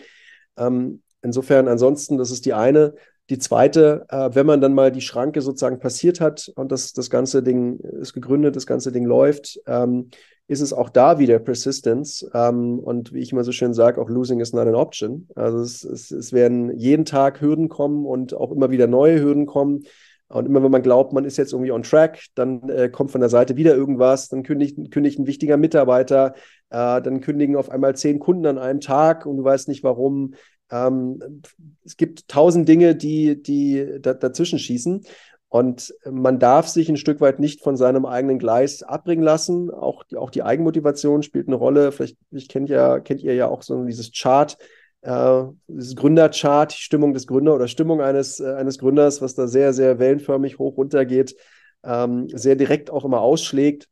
[0.58, 2.96] Ähm, insofern, ansonsten, das ist die eine.
[3.32, 7.10] Die zweite, äh, wenn man dann mal die Schranke sozusagen passiert hat und das, das
[7.10, 10.10] ganze Ding ist gegründet, das ganze Ding läuft, ähm,
[10.48, 12.30] ist es auch da wieder Persistence.
[12.34, 15.30] Ähm, und wie ich immer so schön sage, auch Losing is not an option.
[15.34, 19.46] Also es, es, es werden jeden Tag Hürden kommen und auch immer wieder neue Hürden
[19.46, 19.84] kommen.
[20.28, 23.22] Und immer wenn man glaubt, man ist jetzt irgendwie on track, dann äh, kommt von
[23.22, 26.34] der Seite wieder irgendwas, dann kündigt, kündigt ein wichtiger Mitarbeiter,
[26.70, 30.34] äh, dann kündigen auf einmal zehn Kunden an einem Tag und du weißt nicht warum.
[30.72, 31.42] Ähm,
[31.84, 35.06] es gibt tausend Dinge, die, die da, dazwischen schießen.
[35.50, 39.70] Und man darf sich ein Stück weit nicht von seinem eigenen Gleis abbringen lassen.
[39.70, 41.92] Auch die, auch die Eigenmotivation spielt eine Rolle.
[41.92, 44.58] Vielleicht ich kennt, ja, kennt ihr ja auch so dieses Chart,
[45.02, 49.74] äh, dieses Gründerchart, Stimmung des Gründers oder Stimmung eines, äh, eines Gründers, was da sehr,
[49.74, 51.36] sehr wellenförmig hoch runter geht,
[51.84, 53.90] ähm, sehr direkt auch immer ausschlägt.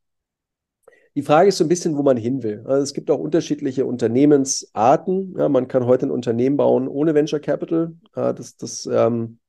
[1.15, 2.63] Die Frage ist so ein bisschen, wo man hin will.
[2.65, 5.36] Also es gibt auch unterschiedliche Unternehmensarten.
[5.38, 7.93] Ja, man kann heute ein Unternehmen bauen ohne Venture Capital.
[8.15, 9.39] Äh, das, das ähm,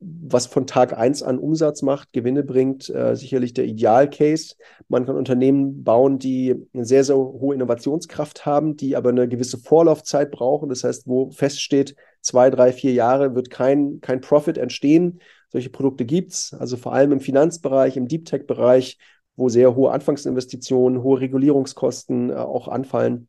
[0.00, 4.54] was von Tag 1 an Umsatz macht, Gewinne bringt, äh, sicherlich der Idealcase.
[4.88, 9.58] Man kann Unternehmen bauen, die eine sehr, sehr hohe Innovationskraft haben, die aber eine gewisse
[9.58, 10.68] Vorlaufzeit brauchen.
[10.68, 15.20] Das heißt, wo feststeht, zwei, drei, vier Jahre wird kein, kein Profit entstehen.
[15.50, 18.98] Solche Produkte gibt es, also vor allem im Finanzbereich, im Deep Tech-Bereich,
[19.36, 23.28] wo sehr hohe Anfangsinvestitionen, hohe Regulierungskosten äh, auch anfallen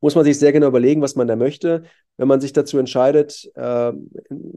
[0.00, 1.84] muss man sich sehr genau überlegen, was man da möchte.
[2.16, 3.92] Wenn man sich dazu entscheidet, äh,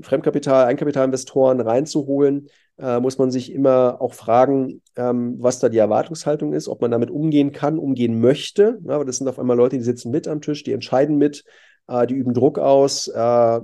[0.01, 6.53] Fremdkapital, Eigenkapitalinvestoren reinzuholen, äh, muss man sich immer auch fragen, ähm, was da die Erwartungshaltung
[6.53, 8.79] ist, ob man damit umgehen kann, umgehen möchte.
[8.86, 11.43] Ja, aber das sind auf einmal Leute, die sitzen mit am Tisch, die entscheiden mit,
[11.88, 13.08] äh, die üben Druck aus.
[13.08, 13.60] Äh,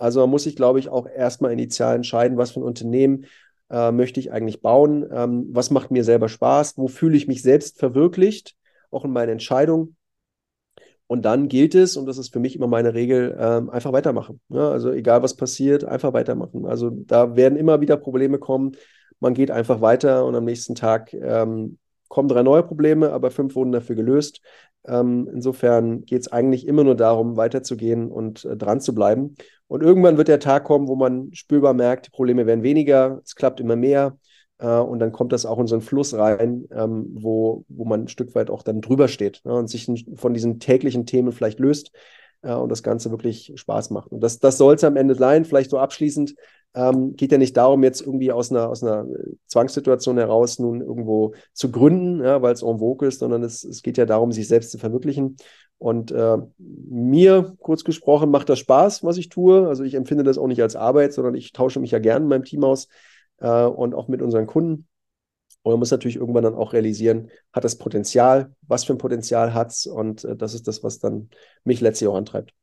[0.00, 3.26] also man muss sich, glaube ich, auch erstmal initial entscheiden, was für ein Unternehmen
[3.70, 7.42] äh, möchte ich eigentlich bauen, ähm, was macht mir selber Spaß, wo fühle ich mich
[7.42, 8.56] selbst verwirklicht,
[8.90, 9.96] auch in meinen Entscheidungen.
[11.06, 14.40] Und dann gilt es, und das ist für mich immer meine Regel, ähm, einfach weitermachen.
[14.50, 16.66] Ja, also egal was passiert, einfach weitermachen.
[16.66, 18.72] Also da werden immer wieder Probleme kommen.
[19.18, 21.78] Man geht einfach weiter und am nächsten Tag ähm,
[22.08, 24.42] kommen drei neue Probleme, aber fünf wurden dafür gelöst.
[24.86, 29.34] Ähm, insofern geht es eigentlich immer nur darum, weiterzugehen und äh, dran zu bleiben.
[29.68, 33.34] Und irgendwann wird der Tag kommen, wo man spürbar merkt, die Probleme werden weniger, es
[33.34, 34.18] klappt immer mehr.
[34.58, 38.02] Äh, und dann kommt das auch in so einen Fluss rein, ähm, wo, wo man
[38.02, 41.60] ein Stück weit auch dann drüber steht ne, und sich von diesen täglichen Themen vielleicht
[41.60, 41.92] löst
[42.42, 44.10] äh, und das Ganze wirklich Spaß macht.
[44.10, 45.44] Und das, das soll es am Ende sein.
[45.44, 46.34] Vielleicht so abschließend
[46.74, 49.06] ähm, geht ja nicht darum, jetzt irgendwie aus einer, aus einer
[49.46, 53.82] Zwangssituation heraus nun irgendwo zu gründen, ja, weil es en vogue ist, sondern es, es
[53.82, 55.36] geht ja darum, sich selbst zu verwirklichen.
[55.78, 59.68] Und äh, mir, kurz gesprochen, macht das Spaß, was ich tue.
[59.68, 62.28] Also ich empfinde das auch nicht als Arbeit, sondern ich tausche mich ja gern in
[62.28, 62.88] meinem Team aus
[63.38, 64.88] äh, und auch mit unseren Kunden.
[65.62, 69.54] Und man muss natürlich irgendwann dann auch realisieren, hat das Potenzial, was für ein Potenzial
[69.54, 71.30] hat es und äh, das ist das, was dann
[71.64, 72.54] mich letztlich auch antreibt.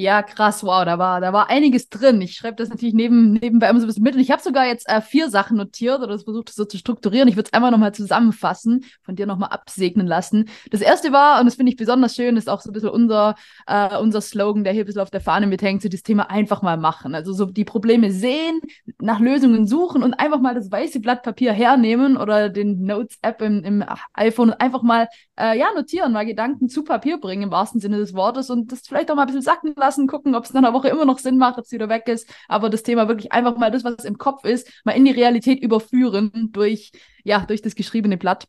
[0.00, 2.20] Ja, krass, wow, da war, da war einiges drin.
[2.20, 4.14] Ich schreibe das natürlich neben, nebenbei immer so ein bisschen mit.
[4.14, 7.26] Und ich habe sogar jetzt äh, vier Sachen notiert oder versucht, das so zu strukturieren.
[7.26, 10.50] Ich würde es einmal nochmal zusammenfassen, von dir nochmal absegnen lassen.
[10.70, 13.34] Das erste war, und das finde ich besonders schön, ist auch so ein bisschen unser,
[13.66, 16.62] äh, unser Slogan, der hier ein bisschen auf der Fahne mithängt, so das Thema einfach
[16.62, 17.16] mal machen.
[17.16, 18.60] Also so die Probleme sehen,
[19.00, 23.64] nach Lösungen suchen und einfach mal das weiße Blatt Papier hernehmen oder den Notes-App im,
[23.64, 23.84] im
[24.14, 27.98] iPhone und einfach mal äh, ja, notieren, mal Gedanken zu Papier bringen im wahrsten Sinne
[27.98, 30.52] des Wortes und das vielleicht auch mal ein bisschen sacken lassen lassen, gucken, ob es
[30.52, 32.28] nach einer Woche immer noch Sinn macht, ob es wieder weg ist.
[32.48, 35.62] Aber das Thema wirklich einfach mal das, was im Kopf ist, mal in die Realität
[35.62, 36.92] überführen durch,
[37.24, 38.46] ja, durch das geschriebene Blatt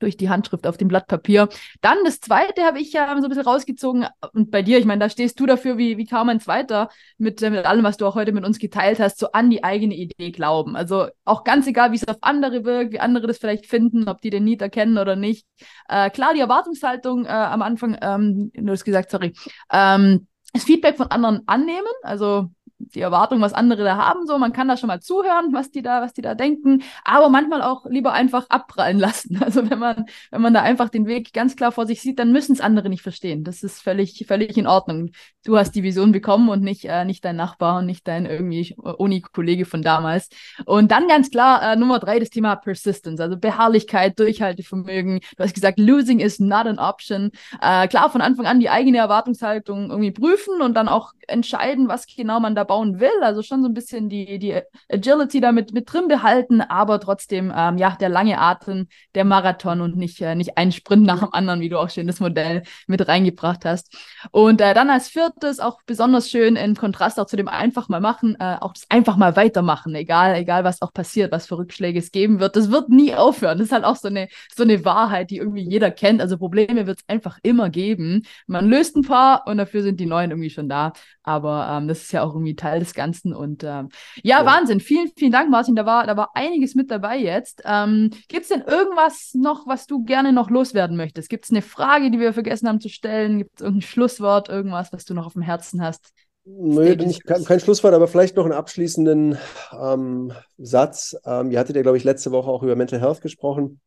[0.00, 1.48] durch die Handschrift auf dem Blatt Papier.
[1.80, 4.06] Dann das zweite habe ich ja so ein bisschen rausgezogen.
[4.32, 7.40] Und bei dir, ich meine, da stehst du dafür wie, wie kaum ein zweiter mit,
[7.40, 10.32] mit allem, was du auch heute mit uns geteilt hast, so an die eigene Idee
[10.32, 10.76] glauben.
[10.76, 14.20] Also auch ganz egal, wie es auf andere wirkt, wie andere das vielleicht finden, ob
[14.20, 15.46] die den Niet erkennen oder nicht.
[15.88, 19.34] Äh, klar, die Erwartungshaltung äh, am Anfang, ähm, du hast gesagt, sorry,
[19.72, 24.52] ähm, das Feedback von anderen annehmen, also die Erwartung, was andere da haben, so man
[24.52, 27.86] kann da schon mal zuhören, was die da, was die da denken, aber manchmal auch
[27.86, 29.42] lieber einfach abprallen lassen.
[29.42, 32.32] Also wenn man, wenn man da einfach den Weg ganz klar vor sich sieht, dann
[32.32, 33.44] müssen es andere nicht verstehen.
[33.44, 35.10] Das ist völlig, völlig in Ordnung.
[35.44, 38.74] Du hast die Vision bekommen und nicht, äh, nicht dein Nachbar und nicht dein irgendwie
[38.76, 40.28] Uni-Kollege von damals.
[40.64, 45.20] Und dann ganz klar äh, Nummer drei das Thema Persistence, also Beharrlichkeit, Durchhaltevermögen.
[45.36, 47.30] Du hast gesagt, losing is not an option.
[47.60, 52.06] Äh, klar von Anfang an die eigene Erwartungshaltung irgendwie prüfen und dann auch entscheiden, was
[52.06, 53.22] genau man da bauen will.
[53.22, 54.60] Also schon so ein bisschen die, die
[54.90, 59.96] Agility damit mit drin behalten, aber trotzdem, ähm, ja, der lange Atem, der Marathon und
[59.96, 63.06] nicht, äh, nicht ein Sprint nach dem anderen, wie du auch schön das Modell mit
[63.06, 63.96] reingebracht hast.
[64.30, 68.00] Und äh, dann als viertes, auch besonders schön im Kontrast auch zu dem einfach mal
[68.00, 71.98] machen, äh, auch das einfach mal weitermachen, egal, egal was auch passiert, was für Rückschläge
[71.98, 72.56] es geben wird.
[72.56, 73.58] Das wird nie aufhören.
[73.58, 76.20] Das ist halt auch so eine, so eine Wahrheit, die irgendwie jeder kennt.
[76.20, 78.22] Also Probleme wird es einfach immer geben.
[78.46, 80.92] Man löst ein paar und dafür sind die neuen irgendwie schon da.
[81.22, 83.34] Aber ähm, das ist ja auch irgendwie Teil des Ganzen.
[83.34, 83.88] Und ähm,
[84.22, 84.80] ja, ja, Wahnsinn.
[84.80, 85.76] Vielen, vielen Dank, Martin.
[85.76, 87.62] Da war, da war einiges mit dabei jetzt.
[87.64, 91.28] Ähm, Gibt es denn irgendwas noch, was du gerne noch loswerden möchtest?
[91.28, 93.38] Gibt es eine Frage, die wir vergessen haben zu stellen?
[93.38, 96.12] Gibt es irgendein Schlusswort, irgendwas, was du noch auf dem Herzen hast?
[96.48, 99.36] Nö, nicht, kein, kein, Schlusswort, aber vielleicht noch einen abschließenden
[99.72, 101.16] ähm, Satz.
[101.24, 103.80] Ähm, ihr hattet ja, glaube ich, letzte Woche auch über Mental Health gesprochen.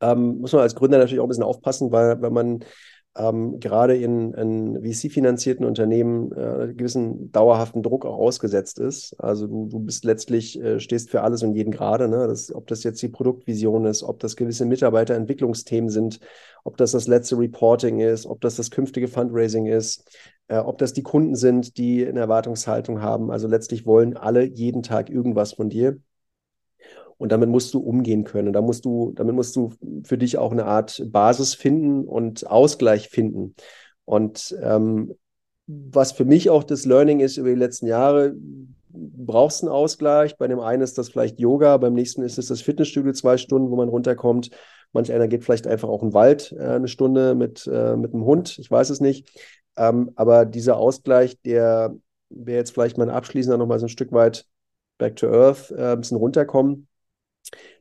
[0.00, 2.64] Ähm, muss man als Gründer natürlich auch ein bisschen aufpassen, weil wenn man
[3.16, 9.14] ähm, gerade in, in VC-finanzierten Unternehmen äh, gewissen dauerhaften Druck auch ausgesetzt ist.
[9.18, 12.08] Also du, du bist letztlich, äh, stehst für alles und jeden gerade.
[12.08, 12.28] Ne?
[12.28, 16.20] Das, ob das jetzt die Produktvision ist, ob das gewisse Mitarbeiterentwicklungsthemen sind,
[16.62, 20.08] ob das das letzte Reporting ist, ob das das künftige Fundraising ist,
[20.46, 23.32] äh, ob das die Kunden sind, die eine Erwartungshaltung haben.
[23.32, 25.98] Also letztlich wollen alle jeden Tag irgendwas von dir.
[27.20, 28.54] Und damit musst du umgehen können.
[28.54, 33.10] Da musst du, damit musst du für dich auch eine Art Basis finden und Ausgleich
[33.10, 33.54] finden.
[34.06, 35.12] Und ähm,
[35.66, 38.34] was für mich auch das Learning ist über die letzten Jahre,
[38.88, 40.38] brauchst einen Ausgleich.
[40.38, 43.70] Bei dem einen ist das vielleicht Yoga, beim nächsten ist es das Fitnessstudio zwei Stunden,
[43.70, 44.48] wo man runterkommt.
[44.94, 48.14] Manch einer geht vielleicht einfach auch in den Wald äh, eine Stunde mit, äh, mit
[48.14, 49.28] einem Hund, ich weiß es nicht.
[49.76, 51.94] Ähm, aber dieser Ausgleich, der
[52.30, 54.46] wäre jetzt vielleicht mal abschließender nochmal so ein Stück weit
[54.96, 56.86] back to earth, äh, ein bisschen runterkommen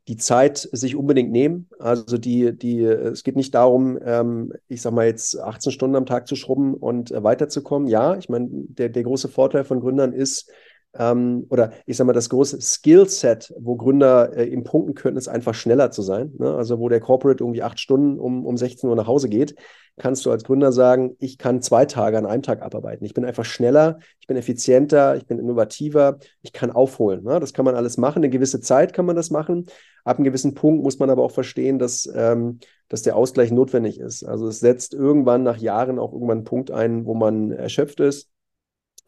[0.07, 1.69] die Zeit sich unbedingt nehmen.
[1.77, 6.07] Also die, die, es geht nicht darum, ähm, ich sag mal jetzt 18 Stunden am
[6.07, 7.87] Tag zu schrubben und äh, weiterzukommen.
[7.87, 10.51] Ja, ich meine, der, der große Vorteil von Gründern ist,
[10.97, 15.27] ähm, oder ich sag mal, das große Skillset, wo Gründer äh, eben punkten können, ist
[15.27, 16.33] einfach schneller zu sein.
[16.39, 16.55] Ne?
[16.55, 19.55] Also wo der Corporate irgendwie acht Stunden um, um 16 Uhr nach Hause geht,
[19.97, 23.05] kannst du als Gründer sagen, ich kann zwei Tage an einem Tag abarbeiten.
[23.05, 27.23] Ich bin einfach schneller, ich bin effizienter, ich bin innovativer, ich kann aufholen.
[27.23, 27.39] Ne?
[27.39, 28.19] Das kann man alles machen.
[28.19, 29.67] Eine gewisse Zeit kann man das machen.
[30.05, 33.99] Ab einem gewissen Punkt muss man aber auch verstehen, dass, ähm, dass der Ausgleich notwendig
[33.99, 34.23] ist.
[34.23, 38.31] Also es setzt irgendwann nach Jahren auch irgendwann einen Punkt ein, wo man erschöpft ist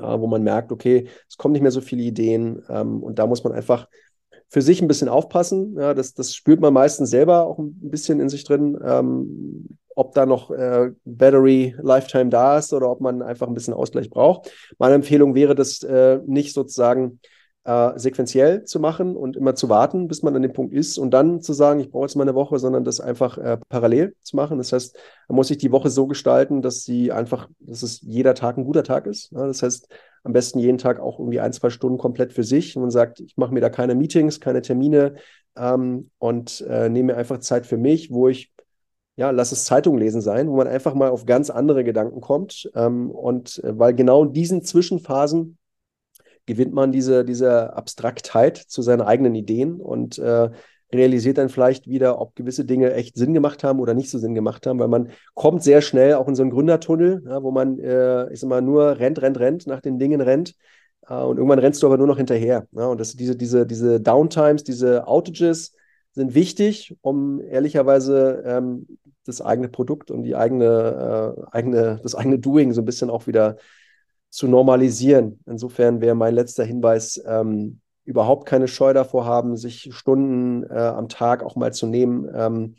[0.02, 3.28] äh, wo man merkt, okay, es kommen nicht mehr so viele Ideen ähm, und da
[3.28, 3.88] muss man einfach
[4.50, 5.78] für sich ein bisschen aufpassen.
[5.78, 10.14] Ja, das, das spürt man meistens selber auch ein bisschen in sich drin, ähm, ob
[10.14, 14.52] da noch äh, Battery Lifetime da ist oder ob man einfach ein bisschen Ausgleich braucht.
[14.78, 17.20] Meine Empfehlung wäre, das äh, nicht sozusagen
[17.64, 21.12] äh, sequenziell zu machen und immer zu warten, bis man an dem Punkt ist und
[21.12, 24.36] dann zu sagen, ich brauche jetzt mal eine Woche, sondern das einfach äh, parallel zu
[24.36, 24.58] machen.
[24.58, 24.98] Das heißt,
[25.28, 28.66] man muss sich die Woche so gestalten, dass sie einfach, dass es jeder Tag ein
[28.66, 29.32] guter Tag ist.
[29.32, 29.88] Ja, das heißt,
[30.24, 33.20] am besten jeden Tag auch irgendwie ein, zwei Stunden komplett für sich und man sagt,
[33.20, 35.16] ich mache mir da keine Meetings, keine Termine
[35.56, 38.52] ähm, und äh, nehme mir einfach Zeit für mich, wo ich
[39.18, 42.72] ja, lass es Zeitung lesen sein, wo man einfach mal auf ganz andere Gedanken kommt.
[42.74, 45.58] Ähm, und äh, weil genau in diesen Zwischenphasen
[46.46, 50.50] gewinnt man diese, diese Abstraktheit zu seinen eigenen Ideen und äh,
[50.94, 54.36] realisiert dann vielleicht wieder, ob gewisse Dinge echt Sinn gemacht haben oder nicht so Sinn
[54.36, 57.80] gemacht haben, weil man kommt sehr schnell auch in so einen Gründertunnel, ja, wo man,
[57.80, 60.56] äh, ich sag mal, nur rennt, rennt, rennt, nach den Dingen rennt.
[61.08, 62.68] Äh, und irgendwann rennst du aber nur noch hinterher.
[62.72, 65.74] Ja, und das, diese, diese, diese Downtimes, diese Outages
[66.14, 72.40] sind wichtig, um ehrlicherweise ähm, das eigene Produkt und die eigene, äh, eigene, das eigene
[72.40, 73.58] Doing so ein bisschen auch wieder
[74.32, 75.40] zu normalisieren.
[75.46, 81.08] Insofern wäre mein letzter Hinweis, ähm, überhaupt keine Scheu davor haben, sich Stunden äh, am
[81.08, 82.28] Tag auch mal zu nehmen.
[82.34, 82.76] Ähm,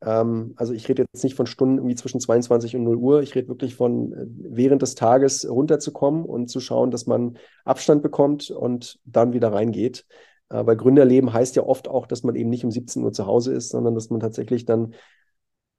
[0.00, 3.22] ähm, also ich rede jetzt nicht von Stunden irgendwie zwischen 22 und 0 Uhr.
[3.22, 8.02] Ich rede wirklich von äh, während des Tages runterzukommen und zu schauen, dass man Abstand
[8.02, 10.06] bekommt und dann wieder reingeht.
[10.48, 13.26] Äh, weil Gründerleben heißt ja oft auch, dass man eben nicht um 17 Uhr zu
[13.26, 14.94] Hause ist, sondern dass man tatsächlich dann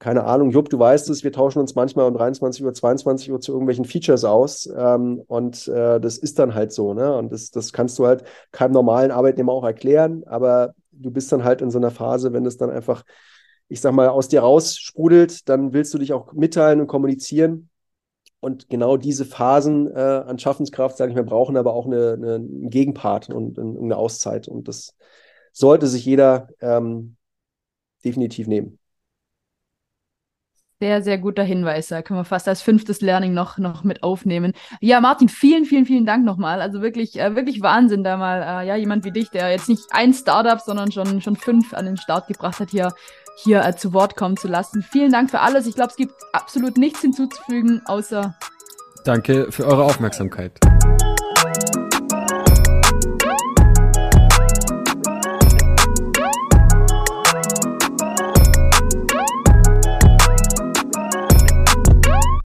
[0.03, 3.39] keine Ahnung, Jupp, du weißt es, wir tauschen uns manchmal um 23 Uhr, 22 Uhr
[3.39, 4.65] zu irgendwelchen Features aus.
[4.65, 7.15] Ähm, und äh, das ist dann halt so, ne?
[7.15, 11.45] Und das, das kannst du halt keinem normalen Arbeitnehmer auch erklären, aber du bist dann
[11.45, 13.03] halt in so einer Phase, wenn es dann einfach,
[13.69, 17.69] ich sag mal, aus dir raussprudelt, dann willst du dich auch mitteilen und kommunizieren.
[18.41, 22.35] Und genau diese Phasen äh, an Schaffenskraft, sage ich mal, brauchen aber auch eine, eine,
[22.35, 24.49] einen Gegenpart und eine Auszeit.
[24.49, 24.97] Und das
[25.53, 27.15] sollte sich jeder ähm,
[28.03, 28.79] definitiv nehmen.
[30.83, 31.87] Sehr, sehr guter Hinweis.
[31.87, 34.51] Da können wir fast als fünftes Learning noch, noch mit aufnehmen.
[34.81, 36.59] Ja, Martin, vielen, vielen, vielen Dank nochmal.
[36.59, 39.85] Also wirklich, äh, wirklich Wahnsinn, da mal äh, ja, jemand wie dich, der jetzt nicht
[39.91, 42.91] ein Startup, sondern schon, schon fünf an den Start gebracht hat, hier,
[43.37, 44.81] hier äh, zu Wort kommen zu lassen.
[44.81, 45.67] Vielen Dank für alles.
[45.67, 48.35] Ich glaube, es gibt absolut nichts hinzuzufügen, außer.
[49.05, 50.59] Danke für eure Aufmerksamkeit.